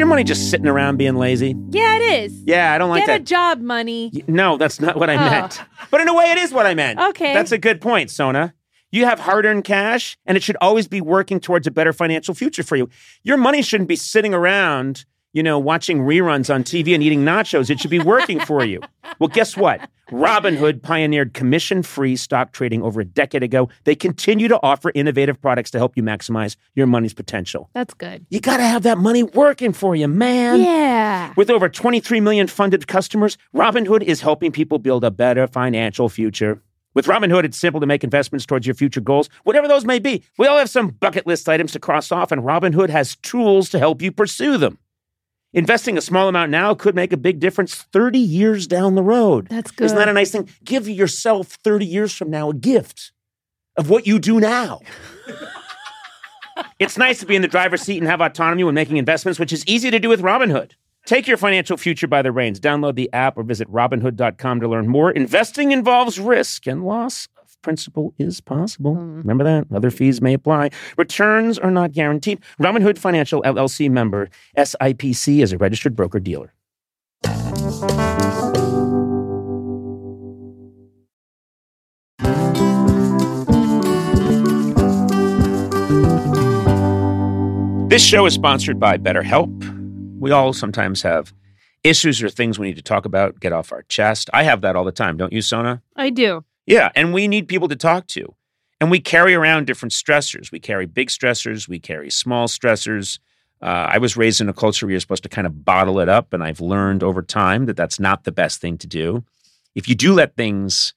[0.00, 1.54] your money just sitting around being lazy?
[1.68, 2.42] Yeah, it is.
[2.46, 3.06] Yeah, I don't like that.
[3.06, 3.20] Get that.
[3.20, 3.24] a
[3.56, 4.24] job, money.
[4.26, 5.30] No, that's not what I Oh.
[5.30, 5.60] meant.
[5.90, 6.98] But in a way, it is what I meant.
[6.98, 7.34] Okay.
[7.34, 8.54] That's a good point, Sona.
[8.90, 12.34] You have hard earned cash, and it should always be working towards a better financial
[12.34, 12.88] future for you.
[13.22, 17.70] Your money shouldn't be sitting around, you know, watching reruns on TV and eating nachos.
[17.70, 18.80] It should be working for you.
[19.18, 19.88] Well, guess what?
[20.10, 23.68] Robinhood pioneered commission free stock trading over a decade ago.
[23.84, 27.70] They continue to offer innovative products to help you maximize your money's potential.
[27.74, 28.26] That's good.
[28.28, 30.60] You got to have that money working for you, man.
[30.60, 31.32] Yeah.
[31.36, 36.60] With over 23 million funded customers, Robinhood is helping people build a better financial future.
[36.92, 40.24] With Robinhood, it's simple to make investments towards your future goals, whatever those may be.
[40.38, 43.78] We all have some bucket list items to cross off, and Robinhood has tools to
[43.78, 44.78] help you pursue them.
[45.52, 49.48] Investing a small amount now could make a big difference 30 years down the road.
[49.48, 49.86] That's good.
[49.86, 50.48] Isn't that a nice thing?
[50.62, 53.12] Give yourself 30 years from now a gift
[53.76, 54.80] of what you do now.
[56.78, 59.52] It's nice to be in the driver's seat and have autonomy when making investments, which
[59.52, 60.72] is easy to do with Robinhood.
[61.06, 62.60] Take your financial future by the reins.
[62.60, 65.10] Download the app or visit Robinhood.com to learn more.
[65.10, 67.28] Investing involves risk, and loss
[67.60, 68.96] of principal is possible.
[68.96, 69.18] Mm.
[69.18, 69.66] Remember that?
[69.74, 70.70] Other fees may apply.
[70.96, 72.40] Returns are not guaranteed.
[72.58, 76.52] Robinhood Financial LLC member, SIPC, is a registered broker dealer.
[87.88, 89.50] This show is sponsored by BetterHelp.
[90.20, 91.34] We all sometimes have
[91.82, 94.30] issues or things we need to talk about, get off our chest.
[94.32, 95.82] I have that all the time, don't you, Sona?
[95.96, 96.44] I do.
[96.70, 98.32] Yeah, and we need people to talk to.
[98.80, 100.52] And we carry around different stressors.
[100.52, 103.18] We carry big stressors, we carry small stressors.
[103.60, 106.08] Uh, I was raised in a culture where you're supposed to kind of bottle it
[106.08, 109.24] up, and I've learned over time that that's not the best thing to do.
[109.74, 110.94] If you do let things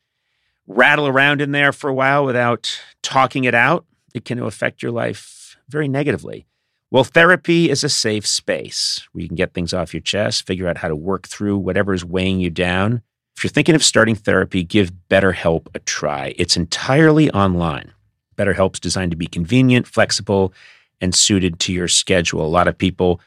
[0.68, 4.92] rattle around in there for a while without talking it out, it can affect your
[4.92, 6.46] life very negatively.
[6.92, 10.68] Well, therapy is a safe space where you can get things off your chest, figure
[10.68, 13.02] out how to work through whatever is weighing you down.
[13.36, 16.34] If you're thinking of starting therapy, give BetterHelp a try.
[16.38, 17.92] It's entirely online.
[18.38, 20.54] BetterHelp's designed to be convenient, flexible,
[21.02, 22.46] and suited to your schedule.
[22.46, 23.20] A lot of people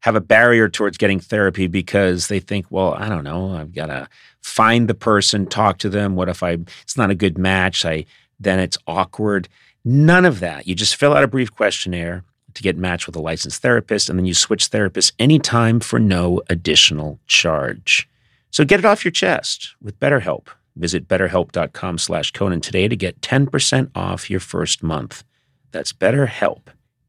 [0.00, 3.86] have a barrier towards getting therapy because they think, well, I don't know, I've got
[3.86, 4.08] to
[4.42, 6.14] find the person, talk to them.
[6.16, 7.84] What if I it's not a good match?
[7.84, 8.06] I
[8.40, 9.48] then it's awkward.
[9.84, 10.66] None of that.
[10.66, 14.18] You just fill out a brief questionnaire to get matched with a licensed therapist, and
[14.18, 18.08] then you switch therapists anytime for no additional charge.
[18.50, 20.46] So get it off your chest with BetterHelp.
[20.76, 25.24] Visit betterhelp.com slash Conan today to get 10% off your first month.
[25.72, 26.62] That's BetterHelp,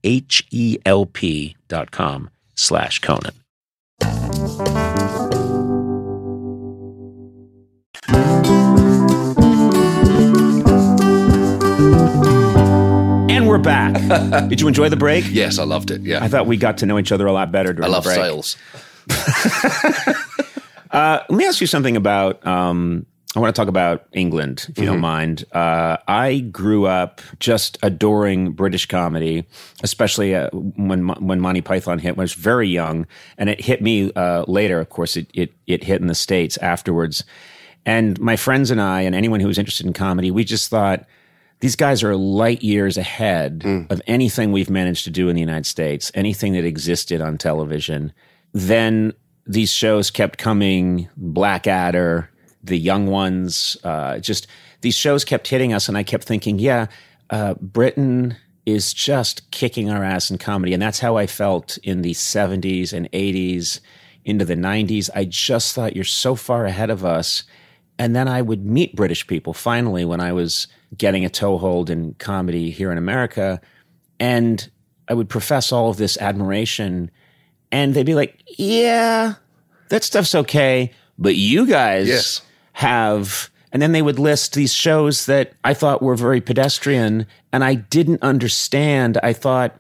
[0.04, 3.34] H-E-L-P dot com slash Conan.
[13.32, 13.94] And we're back.
[14.50, 15.24] Did you enjoy the break?
[15.30, 16.02] Yes, I loved it.
[16.02, 16.24] Yeah.
[16.24, 18.10] I thought we got to know each other a lot better I during love the
[18.10, 18.20] break.
[18.20, 18.58] sales.
[20.92, 22.46] Uh, let me ask you something about.
[22.46, 25.46] Um, I want to talk about England, if you don't mind.
[25.52, 29.46] Uh, I grew up just adoring British comedy,
[29.84, 32.18] especially uh, when when Monty Python hit.
[32.18, 33.06] When I was very young,
[33.38, 34.80] and it hit me uh, later.
[34.80, 37.24] Of course, it, it it hit in the states afterwards.
[37.86, 41.06] And my friends and I, and anyone who was interested in comedy, we just thought
[41.60, 45.66] these guys are light years ahead of anything we've managed to do in the United
[45.66, 48.12] States, anything that existed on television.
[48.54, 49.14] Then
[49.50, 52.30] these shows kept coming, Blackadder,
[52.64, 54.46] The Young Ones, uh, just
[54.82, 56.86] these shows kept hitting us, and I kept thinking, yeah,
[57.32, 60.74] uh, Britain is just kicking our ass in comedy.
[60.74, 63.80] And that's how I felt in the 70s and 80s
[64.24, 65.10] into the 90s.
[65.16, 67.44] I just thought you're so far ahead of us.
[67.98, 72.14] And then I would meet British people finally when I was getting a toehold in
[72.16, 73.60] comedy here in America.
[74.20, 74.70] And
[75.08, 77.10] I would profess all of this admiration.
[77.72, 79.36] And they'd be like, yeah,
[79.90, 80.92] that stuff's okay.
[81.18, 82.42] But you guys Yes.
[82.74, 83.50] have.
[83.72, 87.76] And then they would list these shows that I thought were very pedestrian and I
[87.76, 89.18] didn't understand.
[89.22, 89.80] I thought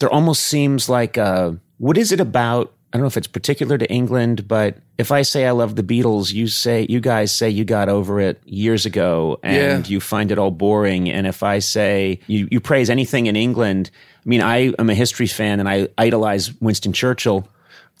[0.00, 2.72] there almost seems like uh what is it about?
[2.92, 5.82] I don't know if it's particular to England, but if I say I love the
[5.82, 9.90] Beatles, you say you guys say you got over it years ago and Yeah.
[9.92, 11.08] you find it all boring.
[11.08, 13.90] And if I say you, you praise anything in England,
[14.26, 17.48] I mean I am a history fan and I idolize Winston Churchill.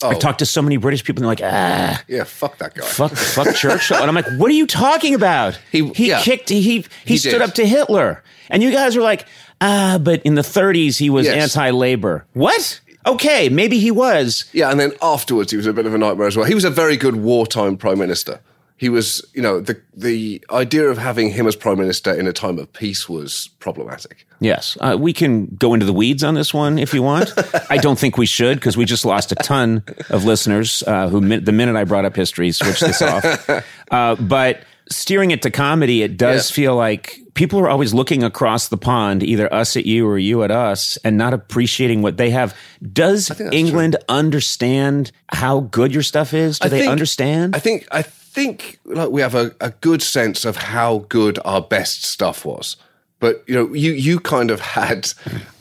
[0.02, 2.84] I talked to so many British people and they're like, ah, Yeah, fuck that guy.
[2.86, 3.96] fuck, fuck Churchill.
[3.96, 5.58] And I'm like, what are you talking about?
[5.72, 6.20] He- he yeah.
[6.20, 7.42] kicked, he, he, He stood did.
[7.42, 8.22] up to Hitler.
[8.50, 9.26] And you guys are like,
[9.60, 11.56] ah, but in the 30s, he was Yes.
[11.56, 12.26] anti labor.
[12.32, 12.80] What?
[13.08, 14.44] Okay, maybe he was.
[14.52, 16.46] Yeah, and then afterwards, he was a bit of a nightmare as well.
[16.46, 18.40] He was a very good wartime prime minister.
[18.76, 22.32] He was, you know, the the idea of having him as prime minister in a
[22.32, 24.24] time of peace was problematic.
[24.40, 24.78] Yes.
[24.80, 27.32] Uh, we can go into the weeds on this one if you want.
[27.70, 31.40] I don't think we should because we just lost a ton of listeners uh, who,
[31.40, 33.24] the minute I brought up history, switched this off.
[33.90, 36.54] Uh, but steering it to comedy, it does Yeah.
[36.54, 40.42] feel like people are always looking across the pond, either us at you or you
[40.42, 42.54] at us, and not appreciating what they have.
[42.92, 46.58] Does England understand how good your stuff is?
[46.58, 47.54] Do I they think- understand?
[47.56, 51.60] I think I think like we have a, a good sense of how good our
[51.60, 52.76] best stuff was.
[53.20, 55.12] But you know, you you kind of had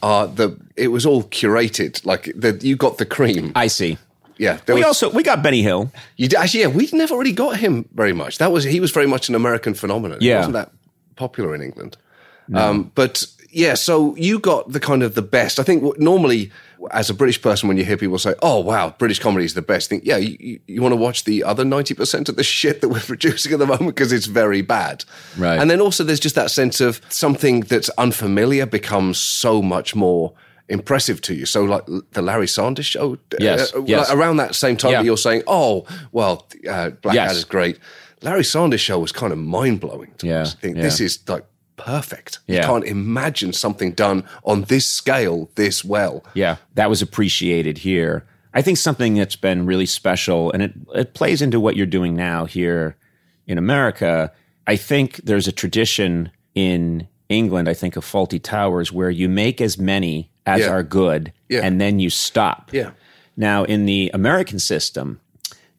[0.03, 2.05] uh, the it was all curated.
[2.05, 3.51] Like the, you got the cream.
[3.55, 3.97] I see.
[4.37, 5.91] Yeah, there We was- also we got Benny Hill.
[6.15, 8.37] You did, actually, yeah, we never really got him very much.
[8.37, 10.19] That was he was very much an American phenomenon.
[10.19, 10.37] He Yeah.
[10.37, 10.71] wasn't that
[11.15, 11.97] popular in England.
[12.53, 15.59] Um, but yeah, so you got the kind of the best.
[15.59, 16.49] I think normally,
[16.91, 19.61] as a British person, when you hear people say, "Oh wow, British comedy is the
[19.61, 22.43] best," think, yeah, you, you, you want to watch the other ninety percent of the
[22.43, 25.03] shit that we're producing at the moment because it's very bad.
[25.37, 25.59] Right.
[25.59, 30.31] And then also, there's just that sense of something that's unfamiliar becomes so much more.
[30.69, 34.11] Impressive to you, so like the Larry Sanders show, Yes, uh, yes.
[34.11, 34.97] around that same time Yeah.
[34.99, 37.43] that you're saying, "Oh, well, uh, Blackadder's Yes.
[37.45, 37.79] great."
[38.21, 40.11] Larry Sanders' show was kind of mind blowing.
[40.21, 40.83] Yeah, I think yeah.
[40.83, 41.45] this is like
[41.77, 42.39] perfect.
[42.47, 46.23] You can't imagine something done on this scale this well.
[46.33, 48.25] Yeah, that was appreciated here.
[48.53, 52.15] I think something that's been really special, and it, it plays into what you're doing
[52.15, 52.95] now here
[53.45, 54.31] in America.
[54.65, 59.61] I think there's a tradition in England, I think, of Fawlty Towers where you make
[59.61, 60.69] as many as Yeah.
[60.69, 61.59] are good Yeah.
[61.63, 62.69] and then you stop.
[62.73, 62.91] Yeah.
[63.35, 65.19] Now, in the American system,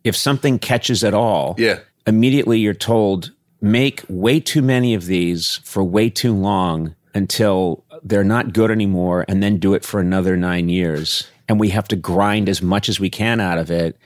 [0.05, 1.79] if something catches at all, Yeah.
[2.07, 8.23] immediately you're told make way too many of these for way too long until they're
[8.23, 11.97] not good anymore and then do it for another 9 years and we have to
[11.97, 13.97] grind as much as we can out of it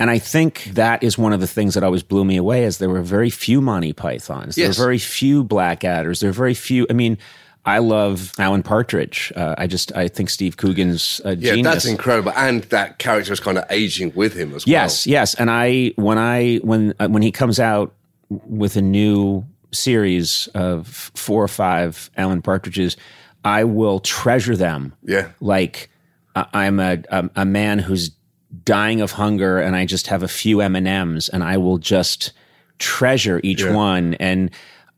[0.00, 2.78] and I think that is one of the things that always blew me away is
[2.78, 4.56] there were very few Monty Pythons.
[4.56, 6.20] There were very few Blackadders.
[6.20, 6.86] There were very few.
[6.88, 7.18] I mean,
[7.74, 9.32] I love Alan Partridge.
[9.36, 11.72] Uh, I just I think Steve Coogan's uh, Yeah, genius.
[11.74, 12.32] that's incredible.
[12.36, 14.72] And that character is kind of aging with him as well.
[14.72, 15.34] Yes, yes.
[15.34, 17.94] And I when I when uh, when he comes out
[18.28, 22.96] with a new series of four or five Alan Partridges,
[23.44, 24.92] I will treasure them.
[25.02, 25.30] Yeah.
[25.40, 25.90] like
[26.36, 28.10] I- I'm a, a a man who's
[28.64, 31.78] dying of hunger, and I just have a few M and M's, and I will
[31.78, 32.32] just
[32.78, 33.74] treasure each Yeah.
[33.74, 34.14] one.
[34.14, 34.50] And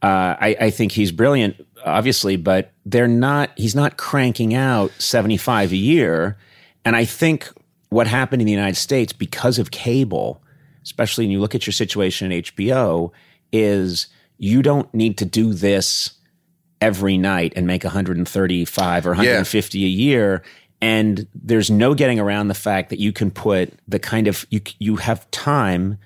[0.03, 3.51] uh, I, I think he's brilliant, obviously, but they're not.
[3.57, 6.39] He's not cranking out seventy five a year.
[6.85, 7.49] And I think
[7.91, 10.43] what happened in the United States because of cable,
[10.83, 13.13] especially when you look at your situation at HBO,
[13.53, 16.13] is you don't need to do this
[16.81, 20.43] every night and make 135 or 150 a year
[20.83, 24.61] and there's no getting around the fact that you can put the kind of you
[24.81, 25.97] you have time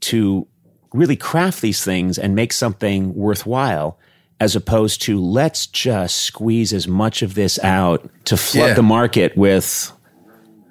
[0.00, 0.48] to
[0.94, 3.98] really craft these things and make something worthwhile
[4.42, 8.74] as opposed to let's just squeeze as much of this out to flood Yeah.
[8.74, 9.92] the market with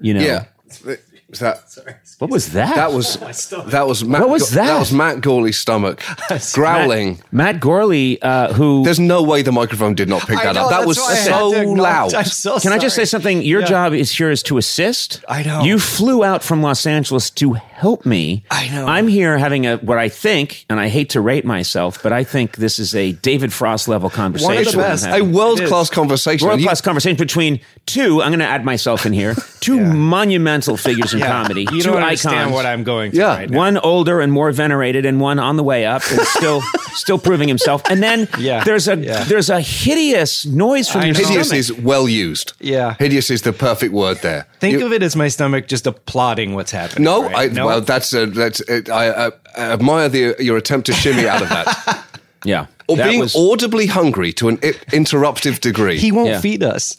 [0.02, 0.46] you know Yeah.
[1.34, 1.64] Is that
[2.20, 3.16] what was that that was
[3.68, 4.66] that was Matt, What was that?
[4.68, 6.04] That was Matt Gourley's stomach
[6.54, 7.22] growling.
[7.32, 10.66] Matt Gourley uh, who There's no way the microphone did not pick I that know,
[10.66, 10.72] up.
[10.72, 12.14] That was why I had so loud.
[12.14, 13.42] I'm so Can I just say something?
[13.44, 15.24] Your job is here is to assist.
[15.30, 15.62] I know.
[15.64, 18.44] You flew out from Los Angeles to help me.
[18.52, 18.86] I know.
[18.86, 22.24] I'm here having a what I think, and I hate to rate myself, but I
[22.24, 24.62] think this is a David Frost level conversation.
[24.62, 25.06] It's I'm best.
[25.08, 26.46] a world class conversation.
[26.46, 28.22] World And you- class conversation between two.
[28.22, 29.34] I'm going to add myself in here.
[29.62, 31.62] Two monumental figures in comedy.
[31.72, 32.53] You two don't understand icons.
[32.53, 33.36] what I'm going through Yeah.
[33.38, 33.58] right now.
[33.58, 36.62] one older and more venerated, and one on the way up, and still
[36.93, 37.82] still proving himself.
[37.89, 38.64] And then Yeah.
[38.64, 39.24] there's a Yeah.
[39.26, 41.20] there's a hideous noise from I your know.
[41.28, 41.60] Hideous stomach.
[41.60, 42.53] is well used.
[42.60, 42.95] Yeah.
[42.99, 44.47] Hideous is the perfect word there.
[44.60, 47.03] Think You- of it as my stomach just applauding what's happening.
[47.03, 47.51] No, right?
[47.51, 48.89] I, well, that's a, that's it.
[48.89, 52.05] I, uh, admire the, your attempt to shimmy out of that,
[52.45, 55.97] yeah, or That being was- audibly hungry to an I- interruptive degree.
[55.97, 56.41] he won't Yeah.
[56.41, 56.95] feed us.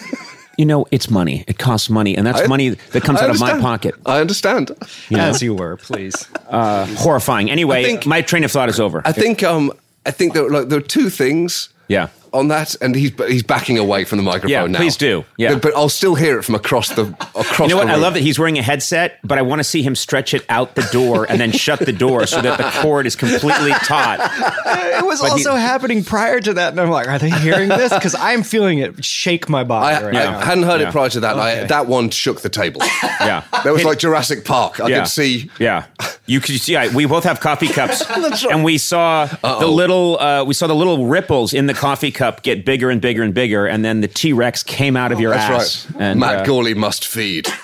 [0.58, 1.44] you know, it's money.
[1.48, 3.94] It costs money, and that's I- money that comes out of my pocket.
[4.06, 4.70] I understand.
[5.08, 5.26] Yeah.
[5.28, 6.26] As you were, please.
[6.50, 7.50] Horrifying.
[7.50, 9.02] Anyway, think- my train of thought is over.
[9.04, 9.72] I think um,
[10.06, 11.68] I think there, like, there are two things.
[11.88, 12.08] Yeah.
[12.32, 14.78] On that, and he's he's backing away from the microphone Yeah, now.
[14.78, 15.24] please do.
[15.36, 15.54] Yeah.
[15.54, 17.58] but, but I'll still hear it from across the across.
[17.60, 17.86] you know what?
[17.86, 20.32] the I love that he's wearing a headset, but I want to see him stretch
[20.34, 23.72] it out the door and then shut the door so that the cord is completely
[23.84, 24.20] taut.
[24.20, 27.68] It was But he- also happening prior to that, and I'm like, are they hearing
[27.68, 27.92] this?
[27.92, 30.38] Because I'm feeling it shake my body I, right I now.
[30.40, 30.88] hadn't heard Yeah.
[30.88, 31.32] it prior to that.
[31.32, 32.80] and I, that one shook the table.
[33.02, 33.42] Yeah.
[33.64, 34.80] There was like Jurassic Park.
[34.80, 35.00] I yeah.
[35.00, 35.50] could see.
[35.58, 35.86] Yeah,
[36.26, 36.76] you could see.
[36.76, 38.02] I, we both have coffee cups,
[38.50, 40.18] and we saw the little.
[40.18, 43.32] Uh, we saw the little ripples in the coffee cup get bigger and bigger and
[43.34, 45.90] bigger, and then the T Rex came out of your That's ass.
[45.90, 46.02] right.
[46.02, 47.46] And Matt uh, Gourley must feed.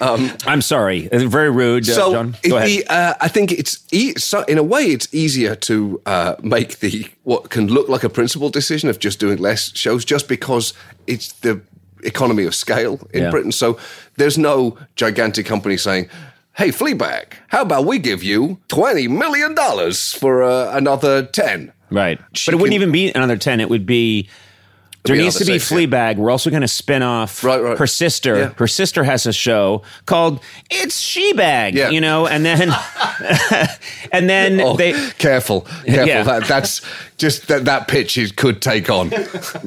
[0.00, 2.36] I'm sorry, very rude, uh, so John.
[2.48, 2.68] Go ahead.
[2.68, 6.80] the, uh, I think it's e- so in a way it's easier to uh, make
[6.80, 10.74] the what can look like a principal decision of just doing less shows, just because
[11.06, 11.60] it's the
[12.02, 13.30] economy of scale in Yeah.
[13.30, 13.52] Britain.
[13.52, 13.78] So
[14.16, 16.08] there's no gigantic company saying.
[16.54, 19.54] Hey, Fleabag, how about we give you $20 million
[20.20, 21.72] for uh, another 10?
[21.92, 22.20] Right.
[22.34, 23.60] She but it wouldn't can- even be another 10.
[23.60, 24.28] It would be.
[25.04, 25.78] There needs to be six, yeah.
[25.78, 26.16] Fleabag.
[26.16, 27.76] We're also going to spin off Right, right.
[27.78, 28.36] her sister.
[28.38, 28.52] Yeah.
[28.56, 30.40] Her sister has a show called
[30.70, 31.90] It's Shebag, Yeah.
[31.90, 32.70] you know, and then
[34.12, 36.06] and then Oh, they careful, careful.
[36.06, 36.22] Yeah.
[36.22, 36.82] That, that's
[37.18, 39.10] just that, that pitch it could take on.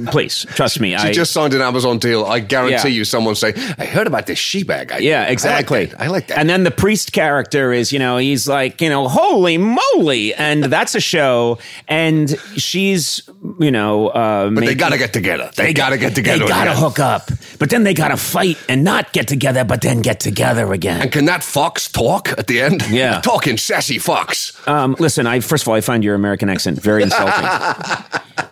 [0.07, 0.91] please trust me.
[0.91, 2.23] She I just signed an Amazon deal.
[2.25, 2.95] I guarantee Yeah.
[2.99, 4.91] you someone say, I heard about this she-bag.
[4.93, 5.79] I- Yeah, exactly.
[5.79, 6.01] I like that.
[6.01, 6.37] I like that.
[6.39, 10.63] And then the priest character is, you know, he's like, you know, holy moly, and
[10.65, 11.57] that's a show,
[11.87, 13.21] and she's,
[13.59, 15.24] you know, uh, but they got to get together.
[15.55, 16.43] They, got to get together.
[16.43, 16.81] They gotta again.
[16.83, 20.71] hook up, but then they gotta fight and not get together, but then get together
[20.73, 21.01] again.
[21.01, 22.87] And can that fox talk at the end?
[22.89, 23.21] Yeah.
[23.23, 24.53] Talking sassy fox.
[24.67, 27.45] Um, listen, I first of all, I find your American accent very insulting.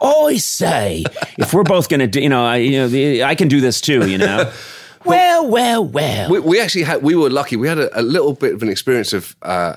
[0.02, 1.04] Always say
[1.38, 3.80] if we're both gonna do, you know, I, you know, the- I can do this
[3.82, 4.52] too, you know.
[5.06, 6.30] well, well, well.
[6.30, 7.56] We, we actually had, we were lucky.
[7.56, 9.76] We had a, a little bit of an experience of, uh,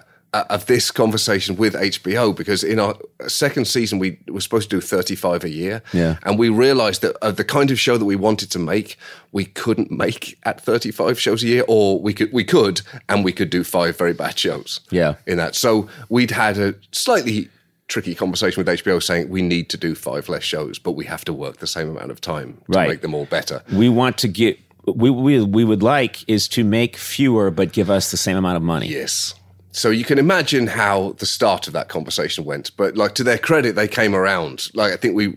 [0.51, 2.97] of this conversation with HBO because in our
[3.29, 5.83] second season, we were supposed to do 35 a year.
[5.93, 6.17] Yeah.
[6.25, 8.97] And we realized that uh, the kind of show that we wanted to make,
[9.33, 13.33] we couldn't make at 35 shows a year, or we could, we could, and we
[13.33, 14.81] could do five very bad shows.
[14.91, 15.15] Yeah.
[15.27, 15.55] In that.
[15.55, 17.49] So we'd had a slightly
[17.89, 21.25] tricky conversation with HBO saying we need to do five less shows, but we have
[21.25, 22.89] to work the same amount of time to Right.
[22.89, 23.63] make them all better.
[23.73, 24.59] we want to get.
[24.89, 28.57] We, we we would like is to make fewer, but give us the same amount
[28.57, 28.87] of money.
[28.87, 29.35] Yes.
[29.77, 32.75] So you can imagine how the start of that conversation went.
[32.79, 34.71] But like to their credit, they came around.
[34.73, 35.37] Like I think we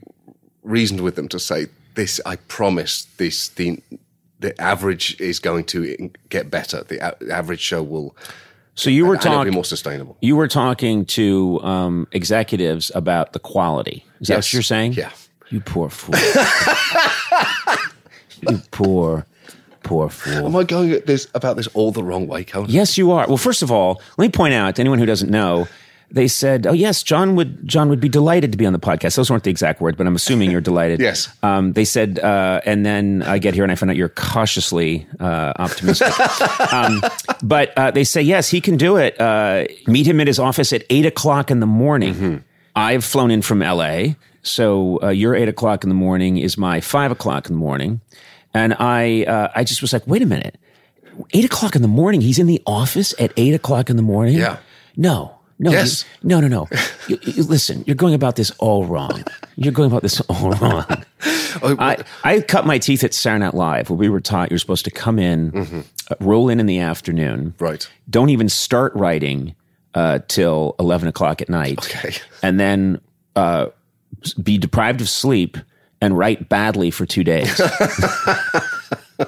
[0.63, 2.21] reasoned with them to say this.
[2.25, 3.83] I promise this the
[4.39, 6.83] the average is going to get better.
[6.83, 8.15] The a- average show will.
[8.75, 9.53] So you were and it'll be talking.
[9.53, 10.15] more sustainable.
[10.21, 14.05] You were talking to um, executives about the quality.
[14.21, 14.93] Is that what you're saying?
[14.93, 15.11] Yeah.
[15.49, 16.15] You poor fool.
[18.49, 19.25] you poor,
[19.89, 20.45] poor fool.
[20.45, 22.69] Am I going at this about this all the wrong way, Conan?
[22.69, 23.27] Yes, you are.
[23.27, 25.67] Well, first of all, let me point out to anyone who doesn't know.
[26.11, 29.15] They said, "Oh yes, John would John would be delighted to be on the podcast."
[29.15, 30.99] Those weren't the exact words, but I'm assuming you're delighted.
[31.09, 31.27] Yes.
[31.43, 35.07] Um, they said, uh, and then I get here and I find out you're cautiously
[35.19, 36.13] uh, optimistic.
[36.73, 37.01] um,
[37.41, 39.19] but uh, they say yes, he can do it.
[39.19, 42.43] Uh, meet him at his office at eight o'clock in the morning.
[42.75, 46.79] I've flown in from L.A., so uh, your eight o'clock in the morning is my
[46.81, 48.01] five o'clock in the morning,
[48.53, 50.57] and I uh, I just was like, wait a minute
[51.33, 52.21] eight o'clock in the morning.
[52.21, 54.35] He's in the office at eight o'clock in the morning.
[54.37, 54.57] Yeah.
[54.95, 55.35] No.
[55.61, 55.71] No.
[55.71, 56.05] Yes.
[56.21, 56.39] you- no.
[56.39, 56.47] No.
[56.47, 56.67] No.
[57.09, 59.25] You- you- listen, you're going about this all wrong.
[59.57, 60.85] You're going about this all wrong.
[61.61, 64.85] I, I cut my teeth at Saturday Night Live where we were taught you're supposed
[64.85, 67.53] to come in, uh, roll in in the afternoon.
[67.59, 67.89] Right.
[68.09, 69.55] Don't even start writing
[69.95, 71.79] uh, till 11 o'clock at night.
[71.79, 72.15] Okay.
[72.41, 73.01] And then
[73.35, 73.67] uh,
[74.41, 75.57] be deprived of sleep
[76.01, 77.59] and write badly for two days.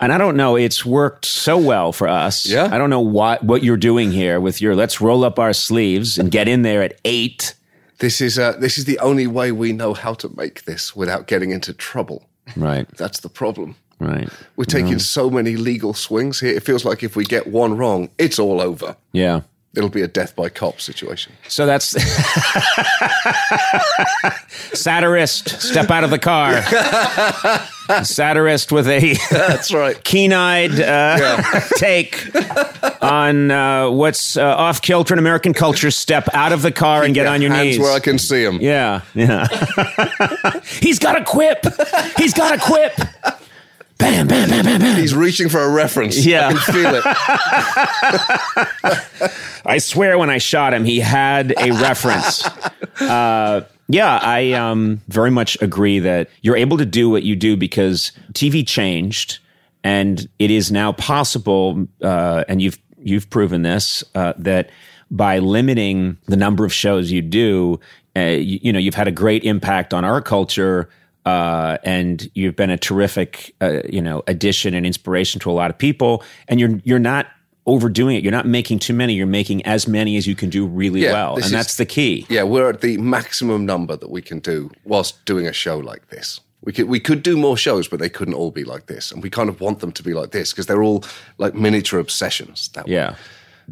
[0.00, 2.46] and I don't know, it's worked so well for us.
[2.46, 2.68] Yeah.
[2.70, 6.18] I don't know what what you're doing here with your let's roll up our sleeves
[6.18, 7.54] and get in there at eight.
[7.98, 11.26] This is uh, this is the only way we know how to make this without
[11.28, 12.26] getting into trouble.
[12.56, 12.88] Right.
[12.96, 13.76] That's the problem.
[14.00, 14.28] Right.
[14.56, 16.52] We're taking so many legal swings here.
[16.52, 18.96] It feels like if we get one wrong, it's all over.
[19.12, 19.42] Yeah.
[19.74, 21.32] It'll be a death by cop situation.
[21.48, 21.96] So that's
[24.74, 25.48] satirist.
[25.62, 26.60] Step out of the car.
[28.04, 30.02] satirist with a That's right.
[30.04, 32.22] keen-eyed uh, take
[33.02, 35.90] on uh, what's uh, off kilter in American culture.
[35.90, 37.78] Step out of the car and get on your Hands knees.
[37.78, 38.58] where I can see him.
[38.60, 39.46] yeah, yeah.
[40.80, 41.64] He's got a quip.
[42.18, 42.92] He's got a quip.
[44.02, 44.96] Bam, bam, bam, bam, bam.
[44.96, 46.26] He's reaching for a reference.
[46.26, 46.48] Yeah.
[46.48, 47.04] I can feel it.
[49.64, 52.44] I swear when I shot him, he had a reference.
[53.00, 57.56] Uh, yeah, I um, very much agree that you're able to do what you do
[57.56, 59.38] because TV changed,
[59.82, 64.68] and it is now possible, uh, and you've you've proven this uh, that
[65.10, 67.80] by limiting the number of shows you do,
[68.14, 70.88] uh, you, you know you've had a great impact on our culture.
[71.24, 75.70] Uh, and you've been a terrific, uh, you know, addition and inspiration to a lot
[75.70, 76.22] of people.
[76.48, 77.26] And you're you're not
[77.66, 78.22] overdoing it.
[78.24, 79.14] You're not making too many.
[79.14, 81.86] You're making as many as you can do really Yeah, well, and is- that's the
[81.86, 82.26] key.
[82.28, 86.08] Yeah, we're at the maximum number that we can do whilst doing a show like
[86.08, 86.40] this.
[86.64, 89.22] We could we could do more shows, but they couldn't all be like this, and
[89.22, 91.04] we kind of want them to be like this because they're all
[91.38, 92.68] like miniature obsessions.
[92.74, 92.92] That way.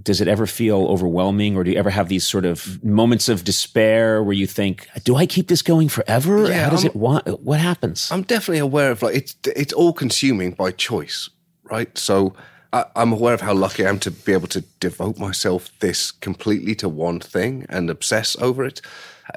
[0.02, 3.44] Does it ever feel overwhelming, or do you ever have these sort of moments of
[3.44, 6.46] despair where you think, "Do I keep this going forever?
[6.48, 7.26] Yeah, How does I'm- it want?
[7.44, 11.28] What happens?" I'm definitely aware of like it's it's all consuming by choice,
[11.70, 11.96] right?
[11.98, 12.34] So
[12.72, 16.12] I, I'm aware of how lucky I am to be able to devote myself this
[16.12, 18.80] completely to one thing and obsess over it.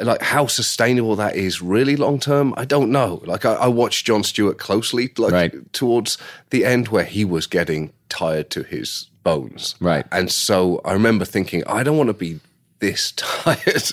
[0.02, 3.22] Like how sustainable that is really long term, I don't know.
[3.26, 5.74] Like I, I watched Jon Stewart closely, like Right.
[5.74, 6.18] towards
[6.50, 10.06] the end where he was getting tired to his bones, Right.
[10.12, 12.40] And so I remember thinking, I don't want to be
[12.80, 13.84] this tired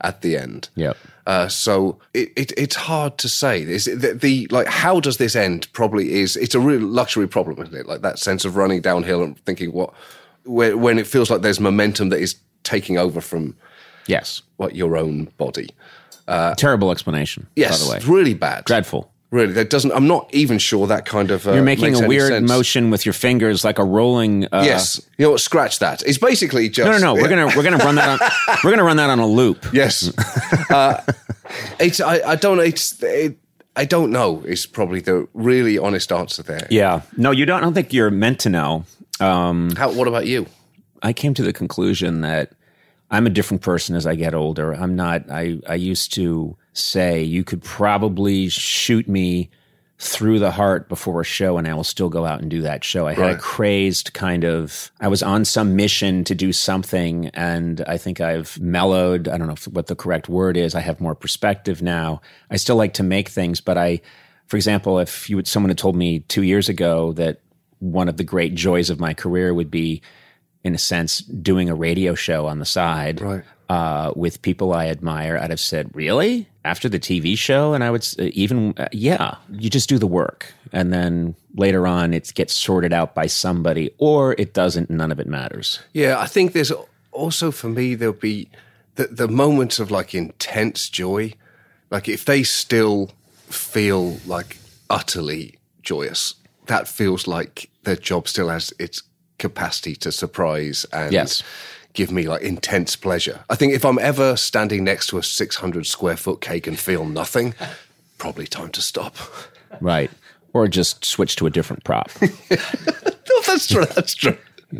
[0.00, 0.68] at the end.
[0.74, 0.96] Yep.
[1.26, 3.62] Uh, so it, it, it's hard to say.
[3.62, 5.72] Is it the, the like how does this end?
[5.72, 6.36] Probably is.
[6.36, 7.86] It's a real luxury problem, isn't it?
[7.86, 9.92] Like that sense of running downhill and thinking what
[10.44, 13.56] when, when it feels like there's momentum that is taking over from
[14.06, 14.42] yes.
[14.56, 15.68] what your own body.
[16.56, 17.46] Terrible explanation.
[17.56, 18.64] Yes, By the way, really bad.
[18.64, 19.12] dreadful.
[19.30, 19.90] Really, that doesn't.
[19.92, 21.48] I'm not even sure that kind of.
[21.48, 22.48] Uh, You're making a weird sense.
[22.48, 24.44] motion with your fingers, like a rolling.
[24.46, 25.40] Uh, Yes, you know what?
[25.40, 26.02] Scratch that.
[26.04, 27.20] It's basically just No, no, no.
[27.20, 28.20] We're gonna we're gonna run that.
[28.20, 29.66] On, we're gonna run that on a loop.
[29.72, 30.16] Yes.
[30.70, 31.02] uh,
[31.80, 32.00] it's.
[32.00, 32.60] I, I don't.
[32.60, 33.02] It's.
[33.02, 33.36] It,
[33.74, 34.42] I don't know.
[34.42, 36.66] Is probably the really honest answer there.
[36.70, 37.02] Yeah.
[37.16, 37.58] No, you don't.
[37.58, 38.84] I don't think you're meant to know.
[39.18, 39.90] How?
[39.92, 40.46] What about you?
[41.02, 42.52] I came to the conclusion that
[43.10, 44.72] I'm a different person as I get older.
[44.72, 45.28] I'm not.
[45.30, 49.50] I I used to say you could probably shoot me
[49.98, 52.84] through the heart before a show and I will still go out and do that
[52.84, 53.06] show.
[53.06, 57.80] I had a crazed kind of I was on some mission to do something and
[57.88, 60.74] I think I've mellowed, I don't know if, what the correct word is.
[60.74, 62.20] I have more perspective now.
[62.50, 64.02] I still like to make things, but I
[64.46, 67.40] for example, if you would someone had told me 2 years ago that
[67.78, 70.02] one of the great joys of my career would be
[70.62, 73.44] in a sense, doing a radio show on the side Right.
[73.68, 77.90] Uh, with people I admire, I'd have said, "Really?" After the TV show, and I
[77.90, 82.32] would s- even, uh, yeah, you just do the work, and then later on, it
[82.34, 84.90] gets sorted out by somebody, or it doesn't.
[84.90, 85.80] None of it matters.
[85.92, 86.72] Yeah, I think there's
[87.12, 88.48] also for me there'll be
[88.96, 91.32] the the moments of like intense joy,
[91.90, 93.10] like if they still
[93.48, 94.56] feel like
[94.90, 96.34] utterly joyous,
[96.66, 99.02] that feels like their job still has its
[99.38, 101.42] capacity to surprise and Yes.
[101.96, 103.40] Give me like intense pleasure.
[103.50, 107.04] I think if I'm ever standing next to a 600 square foot cake and feel
[107.04, 107.54] nothing,
[108.18, 109.16] probably time to stop.
[109.80, 110.10] Right.
[110.52, 113.84] Or just switch to a different prop, No, that's true.
[113.86, 114.36] That's true.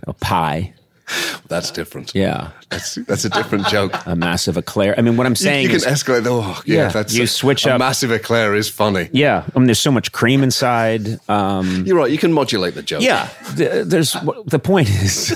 [0.07, 0.73] a pie.
[1.49, 2.13] That's different.
[2.15, 2.51] Yeah.
[2.71, 3.93] That's that's a different joke.
[4.07, 4.95] A massive eclair.
[4.99, 6.25] I mean, what I'm You, saying you can is, escalate.
[6.27, 9.09] Oh, yeah, Yeah, that's you a, switch a up- massive eclair is funny.
[9.13, 11.21] yeah, I mean, there's so much cream inside.
[11.29, 12.11] Um, You're right.
[12.11, 13.03] You can modulate the joke.
[13.03, 15.33] Yeah, th- there's the point is,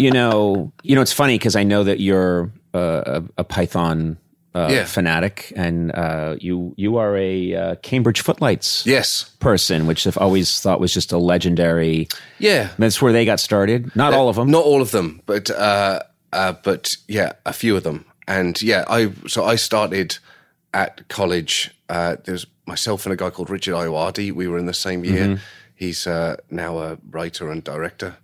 [0.00, 4.16] you know, you know, it's funny because I know that you're uh, a, a Python
[4.54, 4.84] uh, Yeah.
[4.86, 9.30] fanatic, and uh, you you are a uh, Cambridge Footlights Yes.
[9.38, 12.08] person, which I've always thought was just a legendary.
[12.38, 12.70] Yeah.
[12.78, 13.94] That's where they got started.
[13.94, 14.50] Not all of them.
[14.50, 16.00] Not all of them, but uh,
[16.32, 18.04] uh, but yeah, a few of them.
[18.26, 20.18] And yeah, I so I started
[20.72, 21.70] at college.
[21.88, 24.32] Uh, there's myself and a guy called Richard Ayoade.
[24.32, 25.40] We were in the same year.
[25.74, 28.16] He's uh, now a writer and director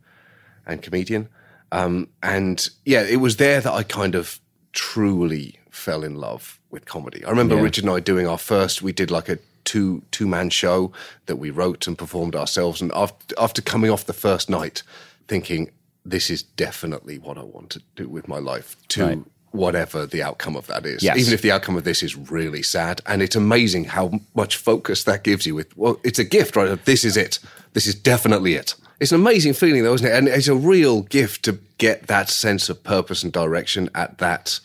[0.66, 1.28] and comedian.
[1.72, 4.40] Um, and yeah, it was there that I kind of
[4.72, 7.24] truly fell in love with comedy.
[7.24, 7.62] I remember Yeah.
[7.62, 8.82] Richard and I doing our first.
[8.82, 10.92] We did like a two two man show
[11.26, 12.80] that we wrote and performed ourselves.
[12.80, 14.82] And after after coming off the first night,
[15.28, 15.70] thinking
[16.04, 18.76] this is definitely what I want to do with my life.
[18.88, 19.18] To Right.
[19.56, 21.02] Whatever the outcome of that is.
[21.02, 21.18] Yes.
[21.18, 23.00] Even if the outcome of this is really sad.
[23.06, 26.84] And it's amazing how much focus that gives you with, well, it's a gift, right?
[26.84, 27.38] This is it.
[27.72, 28.74] This is definitely it.
[29.00, 30.14] It's an amazing feeling, though, isn't it?
[30.14, 34.60] And it's a real gift to get that sense of purpose and direction at that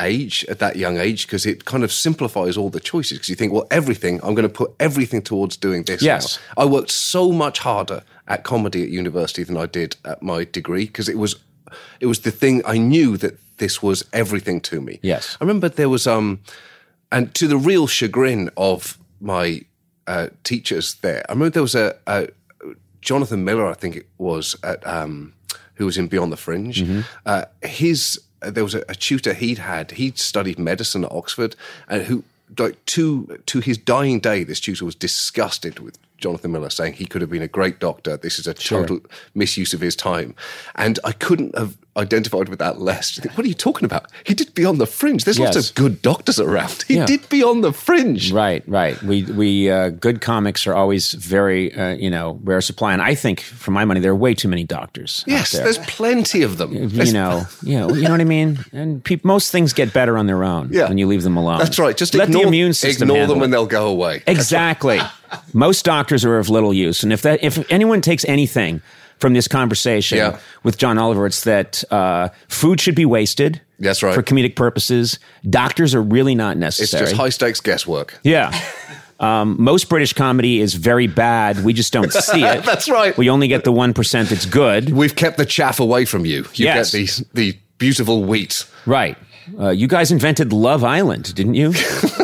[0.00, 3.18] age, at that young age, because it kind of simplifies all the choices.
[3.18, 6.02] Because you think, well, everything, I'm going to put everything towards doing this.
[6.02, 6.38] Yes.
[6.56, 6.62] now.
[6.62, 10.86] I worked so much harder at comedy at university than I did at my degree
[10.86, 11.36] because it was,
[12.00, 14.98] it was the thing I knew that this was everything to me.
[15.02, 15.36] Yes.
[15.40, 16.40] I remember there was um,
[17.12, 19.62] and to the real chagrin of my
[20.06, 22.28] uh, teachers there, I remember there was a, a
[23.00, 25.32] Jonathan Miller, I think it was, at, um,
[25.74, 27.04] who was in Beyond the Fringe.
[27.24, 29.92] Uh, his uh, there was a, a tutor he'd had.
[29.92, 31.56] He'd studied medicine at Oxford,
[31.88, 32.24] and who
[32.58, 37.06] like to to his dying day, this tutor was disgusted with Jonathan Miller, saying he
[37.06, 38.16] could have been a great doctor.
[38.16, 39.00] This is a total
[39.34, 40.34] misuse of his time,
[40.74, 43.18] and I couldn't have identified with that less.
[43.18, 44.10] Think, What are you talking about?
[44.24, 45.24] He did Beyond the Fringe.
[45.24, 46.84] There's lots of good doctors around.
[46.88, 47.06] He Yeah.
[47.06, 48.32] did Beyond the Fringe.
[48.32, 49.00] Right, right.
[49.02, 53.14] We we uh, good comics are always very uh, you know rare supply, and I
[53.14, 55.24] think, for my money, there are way too many doctors.
[55.26, 55.64] out Yes, there.
[55.64, 56.72] there's plenty of them.
[56.74, 58.58] you know, you know, you know what I mean.
[58.72, 60.88] And peop most things get better on their own Yeah.
[60.88, 61.58] when you leave them alone.
[61.58, 61.96] That's right.
[61.96, 63.44] Just let ignore, the immune system ignore them it.
[63.44, 64.22] and they'll go away.
[64.26, 65.00] Exactly.
[65.52, 68.80] Most doctors are of little use, and if that if anyone takes anything
[69.18, 70.38] from this conversation Yeah.
[70.62, 73.60] with John Oliver, it's that uh, food should be wasted.
[73.78, 74.14] That's right.
[74.14, 77.02] For comedic purposes, doctors are really not necessary.
[77.02, 78.18] It's just high stakes guesswork.
[78.22, 78.58] Yeah.
[79.20, 81.64] Um, most British comedy is very bad.
[81.64, 82.64] We just don't see it.
[82.64, 83.16] That's right.
[83.16, 84.90] We only get the one percent that's good.
[84.90, 86.40] We've kept the chaff away from you.
[86.54, 86.92] You Yes.
[86.92, 88.66] get the the beautiful wheat.
[88.84, 89.16] Right.
[89.58, 91.72] Uh, you guys invented Love Island, didn't you?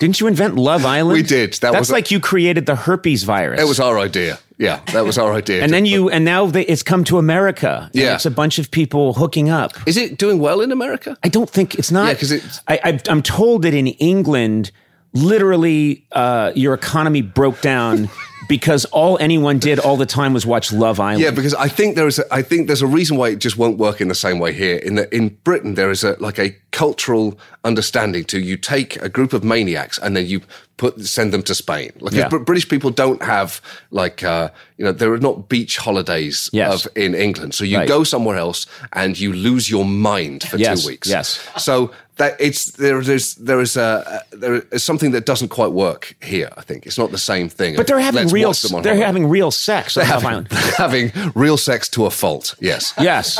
[0.00, 1.16] didn't you invent Love Island?
[1.16, 1.54] We did.
[1.54, 3.58] That That's was like you created the herpes virus.
[3.60, 4.38] That was our idea.
[4.58, 5.62] Yeah, that was our idea.
[5.62, 7.90] and then you, and now they, it's come to America.
[7.92, 8.14] Yeah.
[8.14, 9.72] it's a bunch of people hooking up.
[9.86, 11.16] is it doing well in America?
[11.22, 12.08] I don't think it's not.
[12.08, 14.72] Yeah, 'cause it's- I, I'm told that in England,
[15.12, 18.08] literally, uh, your economy broke down
[18.48, 21.20] because all anyone did all the time was watch Love Island.
[21.22, 22.18] Yeah, because I think there is.
[22.18, 24.52] A, I think there's a reason why it just won't work in the same way
[24.52, 24.76] here.
[24.78, 29.08] In that in Britain, there is a like a cultural understanding to you take a
[29.08, 30.40] group of maniacs and then you
[30.76, 31.90] put send them to Spain.
[32.00, 32.28] Like Yeah.
[32.28, 36.86] Br- British people don't have like uh, you know there are not beach holidays Yes.
[36.86, 37.54] of in England.
[37.54, 37.88] So you Right.
[37.88, 41.08] go somewhere else and you lose your mind for Yes, two weeks.
[41.08, 41.40] yes.
[41.56, 42.72] So that it's.
[42.72, 46.50] There's there is a there is something that doesn't quite work here.
[46.56, 47.76] I think it's not the same thing.
[47.76, 48.52] but they're having real.
[48.82, 50.48] They're having real sex They're having, Island.
[50.76, 52.54] having real sex to a fault.
[52.60, 52.94] Yes.
[53.00, 53.38] Yes.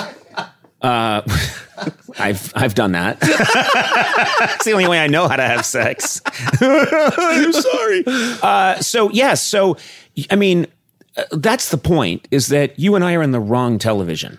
[0.81, 1.22] Uh,
[2.18, 3.18] I've I've done that.
[3.20, 6.20] it's the only way I know how to have sex.
[6.61, 8.05] I'm sorry.
[8.07, 9.76] Uh, so yes, so
[10.31, 10.66] I mean,
[11.16, 12.29] uh, that's the point.
[12.31, 14.39] Is that you and I are in the wrong television.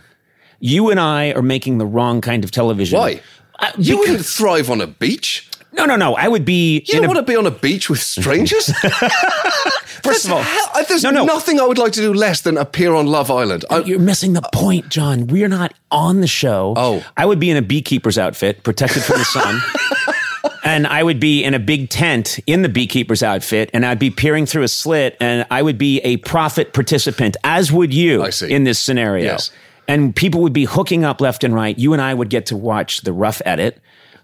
[0.62, 3.00] You and I are making the wrong kind of television.
[3.00, 3.22] Why?
[3.62, 5.48] Uh, You because- wouldn't thrive on a beach.
[5.74, 6.16] no, no, no.
[6.16, 6.84] I would be.
[6.88, 8.72] You don't a- want to be on a beach with strangers.
[10.04, 11.26] first of all, Hell, uh, there's no, no.
[11.26, 13.66] nothing I would like to do less than appear on Love Island.
[13.70, 15.28] I, You're missing the point, John.
[15.28, 16.74] We're not on the show.
[16.78, 17.06] Oh.
[17.18, 19.62] I would be in a beekeeper's outfit, protected from the sun.
[20.64, 24.10] and I would be in a big tent in the beekeeper's outfit, and I'd be
[24.10, 28.30] peering through a slit, and I would be a profit participant, as would you I
[28.32, 28.52] see.
[28.52, 29.26] in this scenario.
[29.26, 29.52] Yes.
[29.90, 31.78] And people would be hooking up left and right.
[31.78, 33.82] You and I would get to watch the rough edit.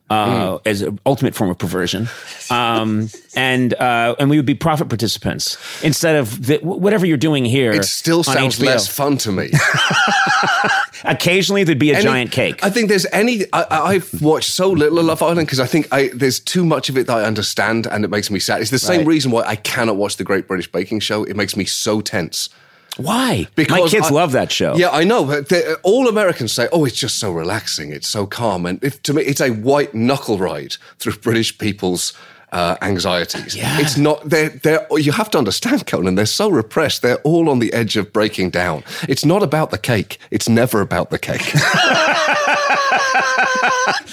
[0.08, 2.08] Uh, as an ultimate form of perversion,
[2.52, 7.44] um, and uh, and we would be profit participants instead of the, whatever you're doing
[7.44, 7.72] here.
[7.72, 8.66] it still sounds HBO.
[8.68, 9.50] less fun to me.
[11.06, 12.64] Occasionally, there'd be a Any- giant cake.
[12.64, 13.46] I think there's any.
[13.52, 16.88] I, I've watched so little of Love Island because I think I, there's too much
[16.90, 18.62] of it that I understand, and it makes me sad.
[18.62, 19.08] It's the same Right.
[19.08, 21.24] reason why I cannot watch the Great British Baking Show.
[21.24, 22.50] It makes me so tense.
[22.98, 23.48] Why?
[23.56, 24.76] Because My kids I- love that show.
[24.76, 25.44] Yeah, I know.
[25.84, 27.92] All Americans say, "Oh, it's just so relaxing.
[27.92, 32.14] It's so calm." And if, to me, it's a white knuckle ride through British people's
[32.56, 33.56] uh, anxieties.
[33.56, 33.80] Yeah.
[33.80, 34.28] It's not.
[34.28, 34.50] They're.
[34.50, 34.88] They're.
[34.98, 36.16] You have to understand, Conan.
[36.16, 37.02] They're so repressed.
[37.02, 38.84] They're all on the edge of breaking down.
[39.10, 40.18] It's not about the cake.
[40.32, 41.42] It's never about the cake.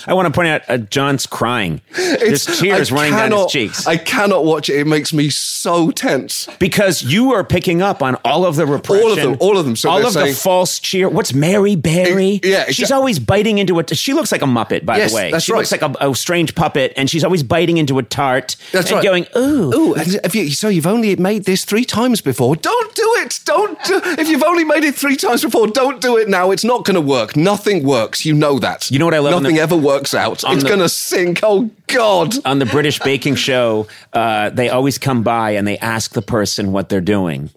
[0.04, 1.80] I want to point out uh, John's crying.
[1.96, 4.76] There's tears I running down his cheeks I cannot watch it.
[4.80, 6.48] It makes me so tense.
[6.58, 9.64] because you are picking up on all of the repression, All of them, all of
[9.64, 9.76] them.
[9.76, 11.08] So all of the false cheer.
[11.08, 12.40] What's Mary Berry?
[12.42, 13.96] Eh, yeah, she's exa- always biting into it.
[13.96, 15.30] She looks like a muppet, by Yes, the way.
[15.30, 15.58] that's she right.
[15.58, 18.31] looks like a, a strange puppet, and she's always biting into a tart.
[18.40, 19.04] That's and right.
[19.04, 19.72] going, ooh.
[19.74, 22.56] Ooh, and have you, so you've only made this three times before.
[22.56, 23.40] Don't do it.
[23.44, 26.50] Don't do If you've only made it three times before, don't do it now.
[26.50, 27.36] It's not going to work.
[27.36, 28.24] Nothing works.
[28.24, 28.90] You know that.
[28.90, 30.42] You know what I love Nothing the- ever works out.
[30.46, 31.40] It's going to sink.
[31.42, 32.34] Oh, God.
[32.46, 36.72] on the British baking show, uh, they always come by and they ask the person
[36.72, 37.50] what they're doing.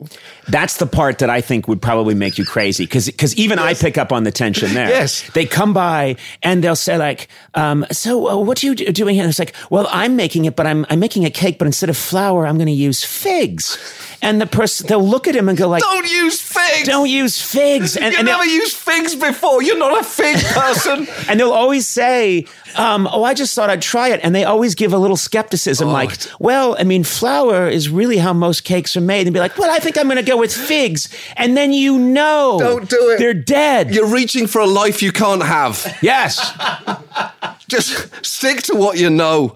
[0.47, 3.97] That's the part that I think would probably make you crazy because even I pick
[3.97, 4.89] up on the tension there.
[4.89, 5.27] Yes.
[5.31, 9.23] They come by and they'll say like, um, "So uh, what are you doing here?"
[9.23, 11.89] And it's like, "Well, I'm making it, but I'm I'm making a cake, but instead
[11.89, 13.77] of flour, I'm going to use figs."
[14.21, 16.87] And the person they'll look at him and go like, Don't use figs.
[16.87, 19.61] "Don't use figs." And, You've and never used figs before.
[19.61, 21.07] You're not a fig person.
[21.29, 22.45] and they'll always say,
[22.75, 25.89] um, "Oh, I just thought I'd try it," and they always give a little skepticism,
[25.89, 29.57] like, "Well, I mean, flour is really how most cakes are made," and be like,
[29.57, 33.09] "Well, I think I'm going to go with figs," and then you know, Don't do
[33.11, 33.19] it.
[33.19, 33.93] They're dead.
[33.93, 35.97] You're reaching for a life you can't have.
[36.01, 36.51] yes,
[37.67, 39.55] Just stick to what you know.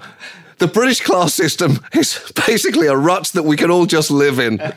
[0.60, 4.62] The British class system is basically a rut that we can all just live in.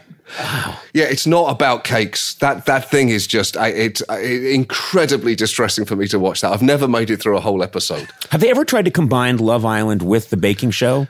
[0.95, 2.35] Yeah, it's not about cakes.
[2.35, 6.53] That that thing is just I, it's uh, incredibly distressing for me to watch that.
[6.53, 8.09] I've never made it through a whole episode.
[8.31, 11.07] Have they ever tried to combine Love Island with the baking show?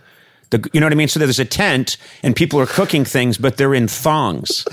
[0.51, 1.07] The, you know what I mean?
[1.07, 4.65] So there's a tent and people are cooking things, but they're in thongs.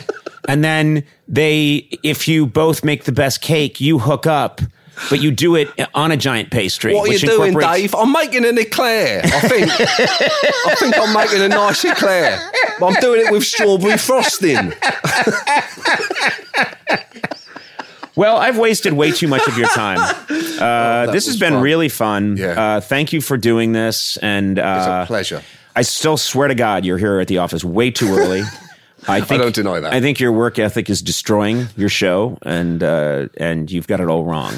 [0.47, 4.61] and then they, if you both make the best cake, you hook up,
[5.09, 6.93] but you do it on a giant pastry.
[6.93, 7.95] What are you doing, Dave?
[7.95, 9.21] I'm making an eclair.
[9.23, 12.39] I think I think I'm making a nice eclair.
[12.79, 14.73] But I'm doing it with strawberry frosting.
[18.15, 20.15] Well, I've wasted way too much of your time.
[20.59, 21.61] Uh, this has been fun.
[21.61, 22.35] really fun.
[22.35, 22.47] Yeah.
[22.49, 24.17] Uh, thank you for doing this.
[24.17, 25.41] And uh, It's a pleasure.
[25.73, 28.41] I still swear to God, you're here at the office way too early.
[29.07, 29.93] I, think, don't deny that.
[29.93, 34.09] I think your work ethic is destroying your show, and uh, and you've got it
[34.09, 34.55] all wrong.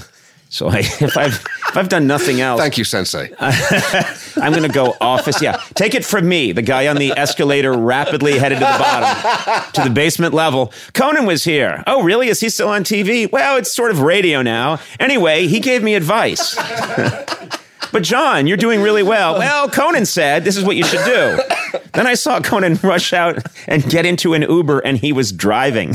[0.51, 3.33] So I, if I've if I've done nothing else, Thank you, Sensei.
[3.39, 5.41] I'm going to go office.
[5.41, 9.71] Yeah, take it from me, the guy on the escalator, rapidly headed to the bottom,
[9.73, 10.73] to the basement level.
[10.93, 11.83] Conan was here.
[11.87, 12.27] Oh, really?
[12.27, 13.31] Is he still on TV?
[13.31, 14.79] Well, it's sort of radio now.
[14.99, 16.57] Anyway, he gave me advice.
[17.91, 19.37] but John, you're doing really well.
[19.37, 21.39] Well, Conan said this is what you should do.
[21.93, 25.93] Then I saw Conan rush out and get into an Uber, and he was driving.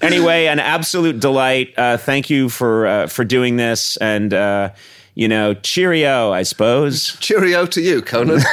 [0.00, 1.74] anyway, an absolute delight.
[1.76, 4.70] Uh, thank you for uh, for doing this, and uh,
[5.14, 7.16] you know, cheerio, I suppose.
[7.18, 8.40] Cheerio to you, Conan.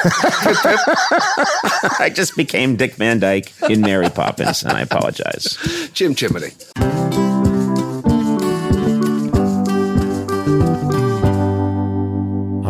[1.99, 5.57] I just became Dick Van Dyke in Mary Poppins, and I apologize.
[5.93, 6.53] Jim Chimney.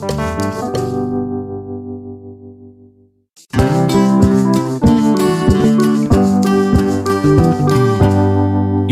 [0.00, 0.06] You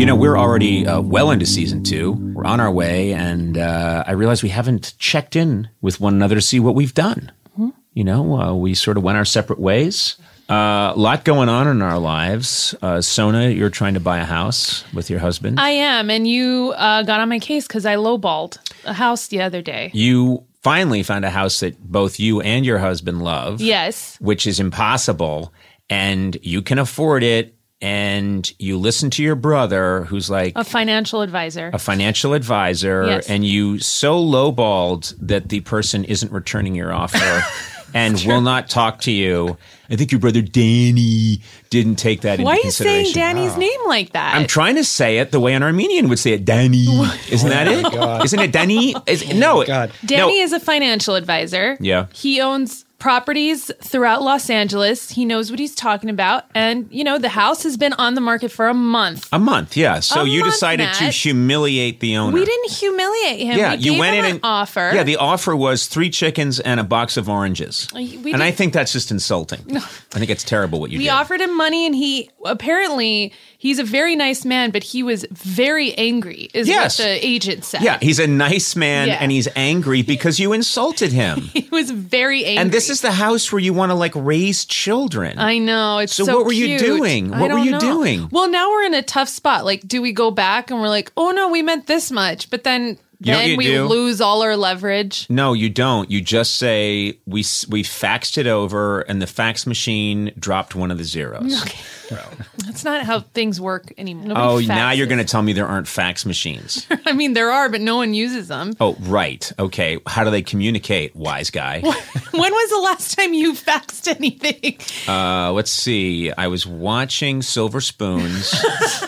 [0.05, 2.11] know, we're already uh, well into season two.
[2.35, 6.35] We're on our way, and uh, I realize we haven't checked in with one another
[6.35, 7.31] to see what we've done.
[7.95, 10.15] You know, uh, we sort of went our separate ways.
[10.47, 12.75] Uh, a lot going on in our lives.
[12.83, 15.59] Uh, Sona, you're trying to buy a house with your husband.
[15.59, 19.41] I am, and you uh, got on my case because I lowballed a house the
[19.41, 19.89] other day.
[19.93, 23.61] you finally found a house that both you and your husband love.
[23.61, 24.17] Yes.
[24.19, 25.53] which is impossible
[25.89, 31.21] and you can afford it and you listen to your brother who's like A financial
[31.21, 31.71] advisor.
[31.73, 33.29] a financial advisor Yes.
[33.29, 37.41] and you so lowballed that the person isn't returning your offer
[37.93, 39.57] and will not talk to you.
[39.89, 43.37] I think your brother Danny didn't take that Why are into you saying consideration.
[43.37, 44.35] Danny's name like that?
[44.35, 46.45] I'm trying to say it the way an Armenian would say it.
[46.45, 46.85] Danny,
[47.31, 48.25] isn't that oh it?
[48.25, 48.95] Isn't it Danny?
[49.07, 49.91] Is, no, oh God.
[50.05, 50.43] Danny no.
[50.43, 51.77] is a financial advisor.
[51.79, 52.07] Yeah.
[52.13, 55.09] He owns properties throughout Los Angeles.
[55.09, 56.45] He knows what he's talking about.
[56.53, 59.27] And, you know, the house has been on the market for a month.
[59.31, 59.75] a month.
[59.77, 59.99] Yeah.
[60.01, 61.13] So A you month, decided to Matt.
[61.13, 62.33] humiliate the owner.
[62.33, 63.57] We didn't humiliate him.
[63.57, 64.91] Yeah, we you gave went him in an and offer.
[64.93, 67.87] Yeah, the offer was three chickens and a box of oranges.
[67.93, 69.59] we and I did- think that's just insulting.
[69.77, 69.79] I
[70.19, 71.03] think it's terrible what you did.
[71.03, 71.11] we did.
[71.13, 75.93] offered him money and he apparently he's a very nice man, but he was very
[75.95, 76.99] angry, is Yes.
[76.99, 77.81] what the agent said.
[77.81, 79.17] yeah, he's a nice man Yeah.
[79.21, 81.49] and he's angry because you insulted him.
[81.59, 82.57] He was very angry.
[82.57, 85.37] and this is the house where you want to like raise children.
[85.39, 85.99] I know.
[85.99, 87.33] It's So so, what were you doing?
[87.33, 87.79] I What were you know.
[87.79, 88.27] doing?
[88.31, 89.65] Well, now we're in a tough spot.
[89.65, 92.63] Like, do we go back and we're like, oh no, we meant this much, but
[92.63, 93.85] then You then we do?
[93.85, 95.25] lose all our leverage.
[95.29, 96.09] no, you don't.
[96.09, 100.97] You just say we we faxed it over and the fax machine dropped one of
[100.97, 101.63] the zeros.
[102.65, 104.33] That's not how things work anymore.
[104.37, 106.87] Oh, Nobody now you're going to tell me there aren't fax machines.
[107.05, 108.73] I mean, there are, but no one uses them.
[108.79, 109.51] oh, right.
[109.59, 109.97] Okay.
[110.07, 111.79] How do they communicate, wise guy?
[112.31, 114.77] when was the last time you faxed anything?
[115.07, 116.31] Uh, let's see.
[116.31, 118.53] I was watching Silver Spoons,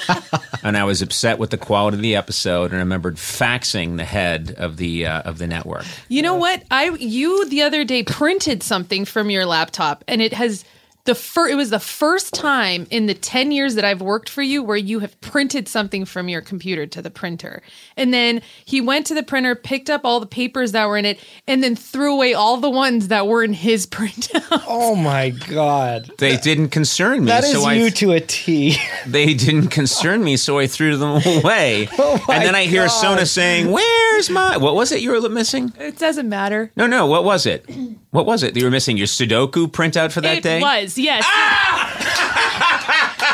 [0.63, 4.05] and I was upset with the quality of the episode, and I remembered faxing the
[4.05, 5.85] head of the uh, of the network.
[6.07, 6.63] You know what?
[6.71, 10.63] I you the other day printed something from your laptop, and it has
[11.05, 14.41] the fir- It was the first time in the ten years that I've worked for
[14.41, 17.61] you where you have printed something from your computer to the printer.
[17.97, 21.05] And then he went to the printer, picked up all the papers that were in
[21.05, 24.63] it, and then threw away all the ones that were in his printout.
[24.67, 26.11] Oh my god.
[26.17, 28.77] They didn't concern me, That is so I you to a T.
[29.07, 31.87] they didn't concern me, so I threw them away.
[32.03, 32.87] Oh my and then I hear God.
[32.89, 36.71] Sona saying, "Where's my what was it you were missing?" it doesn't matter.
[36.75, 37.65] No, no, what was it?
[38.11, 38.55] What was it?
[38.57, 40.57] You were missing your Sudoku printout for that it day.
[40.59, 41.23] It was yes.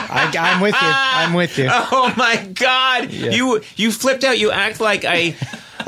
[0.10, 0.80] I, I'm with you.
[0.82, 1.68] I'm with you.
[1.90, 3.12] Oh my God!
[3.12, 4.38] You you flipped out.
[4.40, 5.36] You act like I.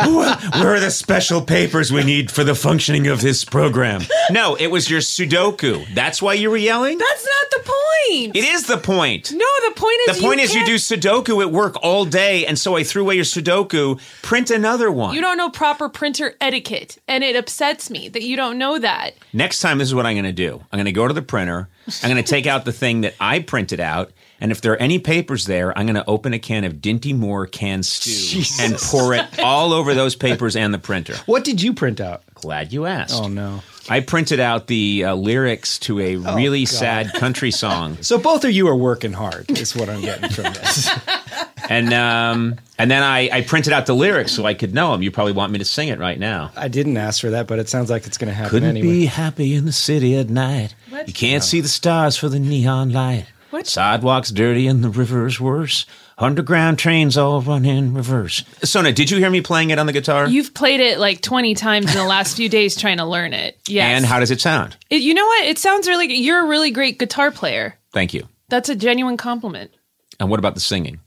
[0.05, 4.01] Where where are the special papers we need for the functioning of this program?
[4.31, 5.85] No, it was your Sudoku.
[5.93, 6.97] That's why you were yelling.
[6.97, 8.35] That's not the point.
[8.35, 9.31] It is the point.
[9.31, 12.45] no, the point is The point is you can't- do Sudoku at work all day,
[12.45, 13.99] and so I threw away your Sudoku.
[14.21, 15.13] Print another one.
[15.15, 19.15] You don't know proper printer etiquette, and it upsets me that you don't know that.
[19.33, 20.61] Next time, this is what I'm going to do.
[20.71, 21.67] I'm going to go to the printer.
[22.03, 24.11] I'm going to take out the thing that I printed out.
[24.41, 27.15] And if there are any papers there, I'm going to open a can of Dinty
[27.15, 31.15] Moore canned stew and pour it all over those papers and the printer.
[31.25, 32.23] What did you print out?
[32.35, 33.15] Glad you asked.
[33.15, 33.61] Oh no.
[33.89, 36.69] I printed out the uh, lyrics to a really God.
[36.69, 39.49] sad country song, So both of you are working hard.
[39.51, 40.89] Is what I'm getting from this.
[41.69, 45.01] and um, and then I, I printed out the lyrics so I could know them.
[45.01, 46.51] You probably want me to sing it right now.
[46.55, 48.87] I didn't ask for that, but it sounds like it's going to happen Couldn't anyway.
[48.87, 50.75] be happy in the city at night.
[51.07, 53.25] You can't see the stars for the neon light.
[53.51, 53.67] What?
[53.67, 55.85] Sidewalks dirty and the river's worse.
[56.17, 58.43] Underground trains all run in reverse.
[58.63, 60.27] Sona, did you hear me playing it on the guitar?
[60.27, 63.57] You've played it like 20 times in the last few days trying to learn it.
[63.67, 63.97] Yes.
[63.97, 64.75] And how does it sound?
[64.89, 65.45] It- you know what?
[65.45, 67.75] It sounds really You're a really great guitar player.
[67.93, 68.27] Thank you.
[68.49, 69.71] That's a genuine compliment.
[70.19, 70.99] And what about the singing?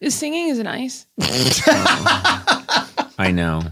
[0.00, 1.06] The Singing is nice.
[1.20, 3.62] I know.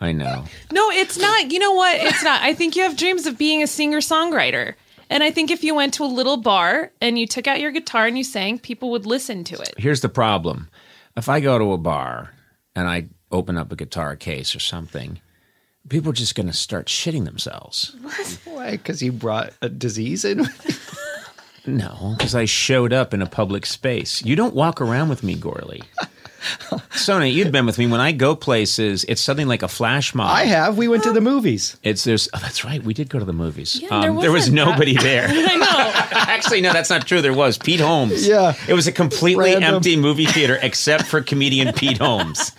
[0.00, 0.44] I know.
[0.70, 1.50] No, it's not.
[1.50, 1.96] You know what?
[1.98, 2.42] It's not.
[2.42, 4.74] I think you have dreams of being a singer songwriter.
[5.08, 7.70] And I think if you went to a little bar and you took out your
[7.70, 9.74] guitar and you sang, people would listen to it.
[9.78, 10.68] Here's the problem.
[11.16, 12.32] If I go to a bar
[12.74, 15.20] and I open up a guitar case or something,
[15.88, 17.96] people are just going to start shitting themselves.
[18.44, 18.72] Why?
[18.72, 20.46] Because you brought a disease in?
[21.66, 24.24] No, because I showed up in a public space.
[24.24, 25.82] You don't walk around with me, Gourley.
[26.92, 27.86] Sona, you've been with me.
[27.86, 30.30] When I go places, it's something like a flash mob.
[30.30, 30.76] I have.
[30.78, 31.76] We went to the movies.
[31.82, 32.28] It's there's.
[32.34, 32.82] Oh, that's right.
[32.82, 33.76] We did go to the movies.
[33.76, 35.26] Um, Yeah, there there was wasn't that- nobody there.
[35.28, 35.92] I know.
[36.18, 37.20] Actually, no, that's not true.
[37.22, 38.26] There was Pete Holmes.
[38.26, 38.54] Yeah.
[38.68, 39.76] it was a completely Random.
[39.76, 42.52] empty movie theater except for comedian Pete Holmes.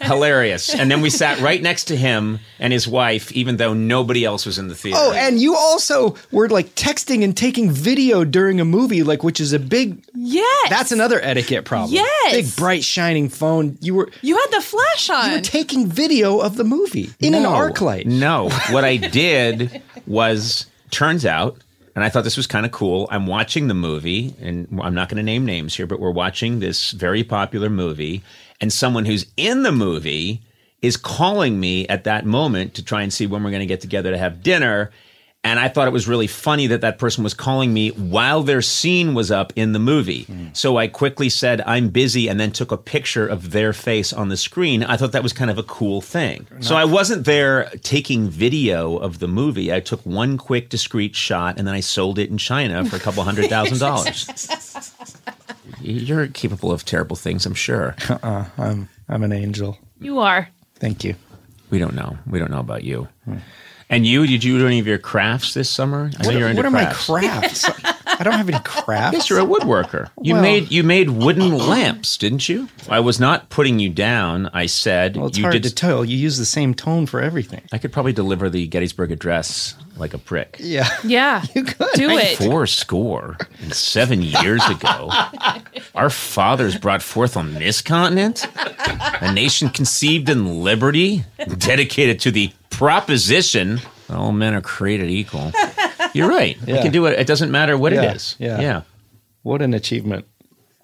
[0.00, 0.74] Hilarious.
[0.74, 4.44] And then we sat right next to him and his wife, even though nobody else
[4.46, 4.98] was in the theater.
[5.00, 9.40] Oh, and you also were like texting and taking video during a movie, like which
[9.40, 10.02] is a big.
[10.22, 10.68] Yes.
[10.70, 11.94] That's another etiquette problem.
[11.94, 12.32] Yes.
[12.32, 13.78] Big bright shining phone.
[13.80, 15.30] You were You had the flash on.
[15.30, 18.06] you were taking video of the movie in an arc light.
[18.06, 21.56] No, what I did was turns out,
[21.94, 23.08] and I thought this was kind of cool.
[23.10, 26.60] I'm watching the movie, and I'm not going to name names here, but we're watching
[26.60, 28.22] this very popular movie,
[28.60, 30.42] and someone who's in the movie
[30.82, 33.80] is calling me at that moment to try and see when we're going to get
[33.80, 34.90] together to have dinner.
[35.42, 38.60] And I thought it was really funny that that person was calling me while their
[38.60, 40.24] scene was up in the movie.
[40.24, 40.48] Hmm.
[40.52, 44.28] So I quickly said, I'm busy, and then took a picture of their face on
[44.28, 44.84] the screen.
[44.84, 46.46] I thought that was kind of a cool thing.
[46.60, 49.72] So I wasn't there taking video of the movie.
[49.72, 53.00] I took one quick, discreet shot, and then I sold it in China for a
[53.00, 54.28] couple hundred thousand dollars.
[55.80, 57.96] You're capable of terrible things, I'm sure.
[58.10, 58.44] Uh-uh.
[58.58, 59.78] I'm I'm an angel.
[60.00, 60.50] you are.
[60.74, 61.14] Thank you.
[61.70, 62.18] We don't know.
[62.26, 63.08] We don't know about you.
[63.24, 63.38] Hmm.
[63.90, 66.10] And you, did you do any of your crafts this summer?
[66.18, 67.08] I know What, you're into what are crafts.
[67.08, 67.99] my crafts?
[68.20, 69.16] I don't have any crafts.
[69.16, 70.10] Yes, you're a woodworker.
[70.20, 72.68] You Well- made you made wooden lamps, didn't you?
[72.88, 74.50] I was not putting you down.
[74.52, 75.62] I said well, it's you hard did.
[75.64, 76.04] to tell.
[76.04, 77.62] You use the same tone for everything.
[77.72, 80.56] I could probably deliver the Gettysburg Address like a prick.
[80.60, 80.86] Yeah.
[81.02, 81.42] Yeah.
[81.54, 81.88] You could.
[81.94, 82.36] Do it.
[82.38, 85.10] Four score and seven years ago,
[85.94, 88.46] our fathers brought forth on this continent
[89.20, 91.24] a nation conceived in liberty,
[91.58, 95.52] dedicated to the proposition that all men are created equal.
[96.14, 96.56] You're right.
[96.66, 96.82] I Yeah.
[96.82, 97.18] can do it.
[97.18, 98.36] It doesn't matter what Yeah, it is.
[98.38, 98.60] yeah.
[98.60, 98.80] Yeah.
[99.42, 100.26] What an achievement.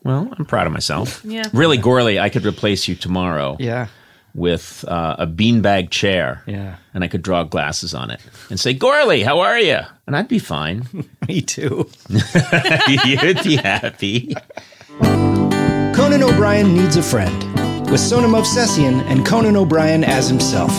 [0.05, 1.23] Well, I'm proud of myself.
[1.29, 1.45] Yeah.
[1.53, 3.87] Really, Gourley, I could replace you tomorrow Yeah.
[4.35, 6.43] with uh, a beanbag chair.
[6.47, 6.77] Yeah.
[6.95, 8.21] And I could draw glasses on it
[8.51, 9.79] and say, Gourley, how are you?
[10.07, 10.87] And I'd be fine.
[11.29, 11.91] Me too.
[12.09, 14.35] You'd be happy.
[15.01, 20.71] Conan O'Brien Needs a Friend, with Sona Movsesian and Conan O'Brien as himself.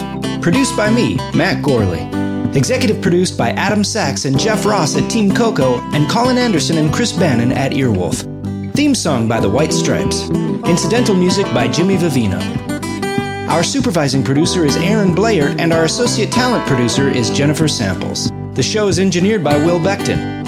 [0.42, 2.06] Produced by me, Matt Gourley.
[2.58, 6.92] Executive produced by Adam Sachs and Jeff Ross at Team Coco, and Colin Anderson and
[6.92, 8.24] Chris Bannon at Earwolf.
[8.74, 10.28] Theme song by the White Stripes.
[10.66, 12.42] Incidental music by Jimmy Vivino.
[13.48, 18.32] Our supervising producer is Aaron Blair, and our associate talent producer is Jennifer Samples.
[18.54, 20.37] The show is engineered by Will Beckton.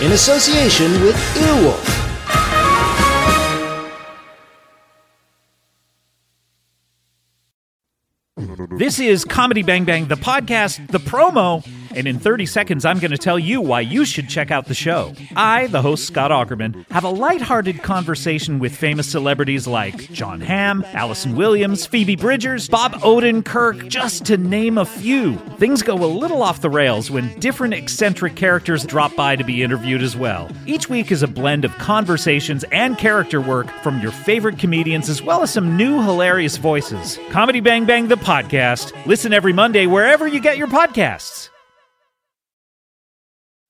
[0.00, 1.98] in association with Earwolf.
[8.78, 11.66] This is Comedy Bang Bang, the podcast, the promo,
[11.98, 14.74] and in 30 seconds, I'm going to tell you why you should check out the
[14.74, 15.12] show.
[15.34, 20.84] I, the host Scott Aukerman, have a lighthearted conversation with famous celebrities like Jon Hamm,
[20.92, 25.36] Allison Williams, Phoebe Bridgers, Bob Odenkirk, just to name a few.
[25.58, 29.64] Things go a little off the rails when different eccentric characters drop by to be
[29.64, 30.48] interviewed as well.
[30.66, 35.20] Each week is a blend of conversations and character work from your favorite comedians as
[35.20, 37.18] well as some new hilarious voices.
[37.30, 38.92] Comedy Bang Bang, the podcast.
[39.04, 41.48] Listen every Monday wherever you get your podcasts.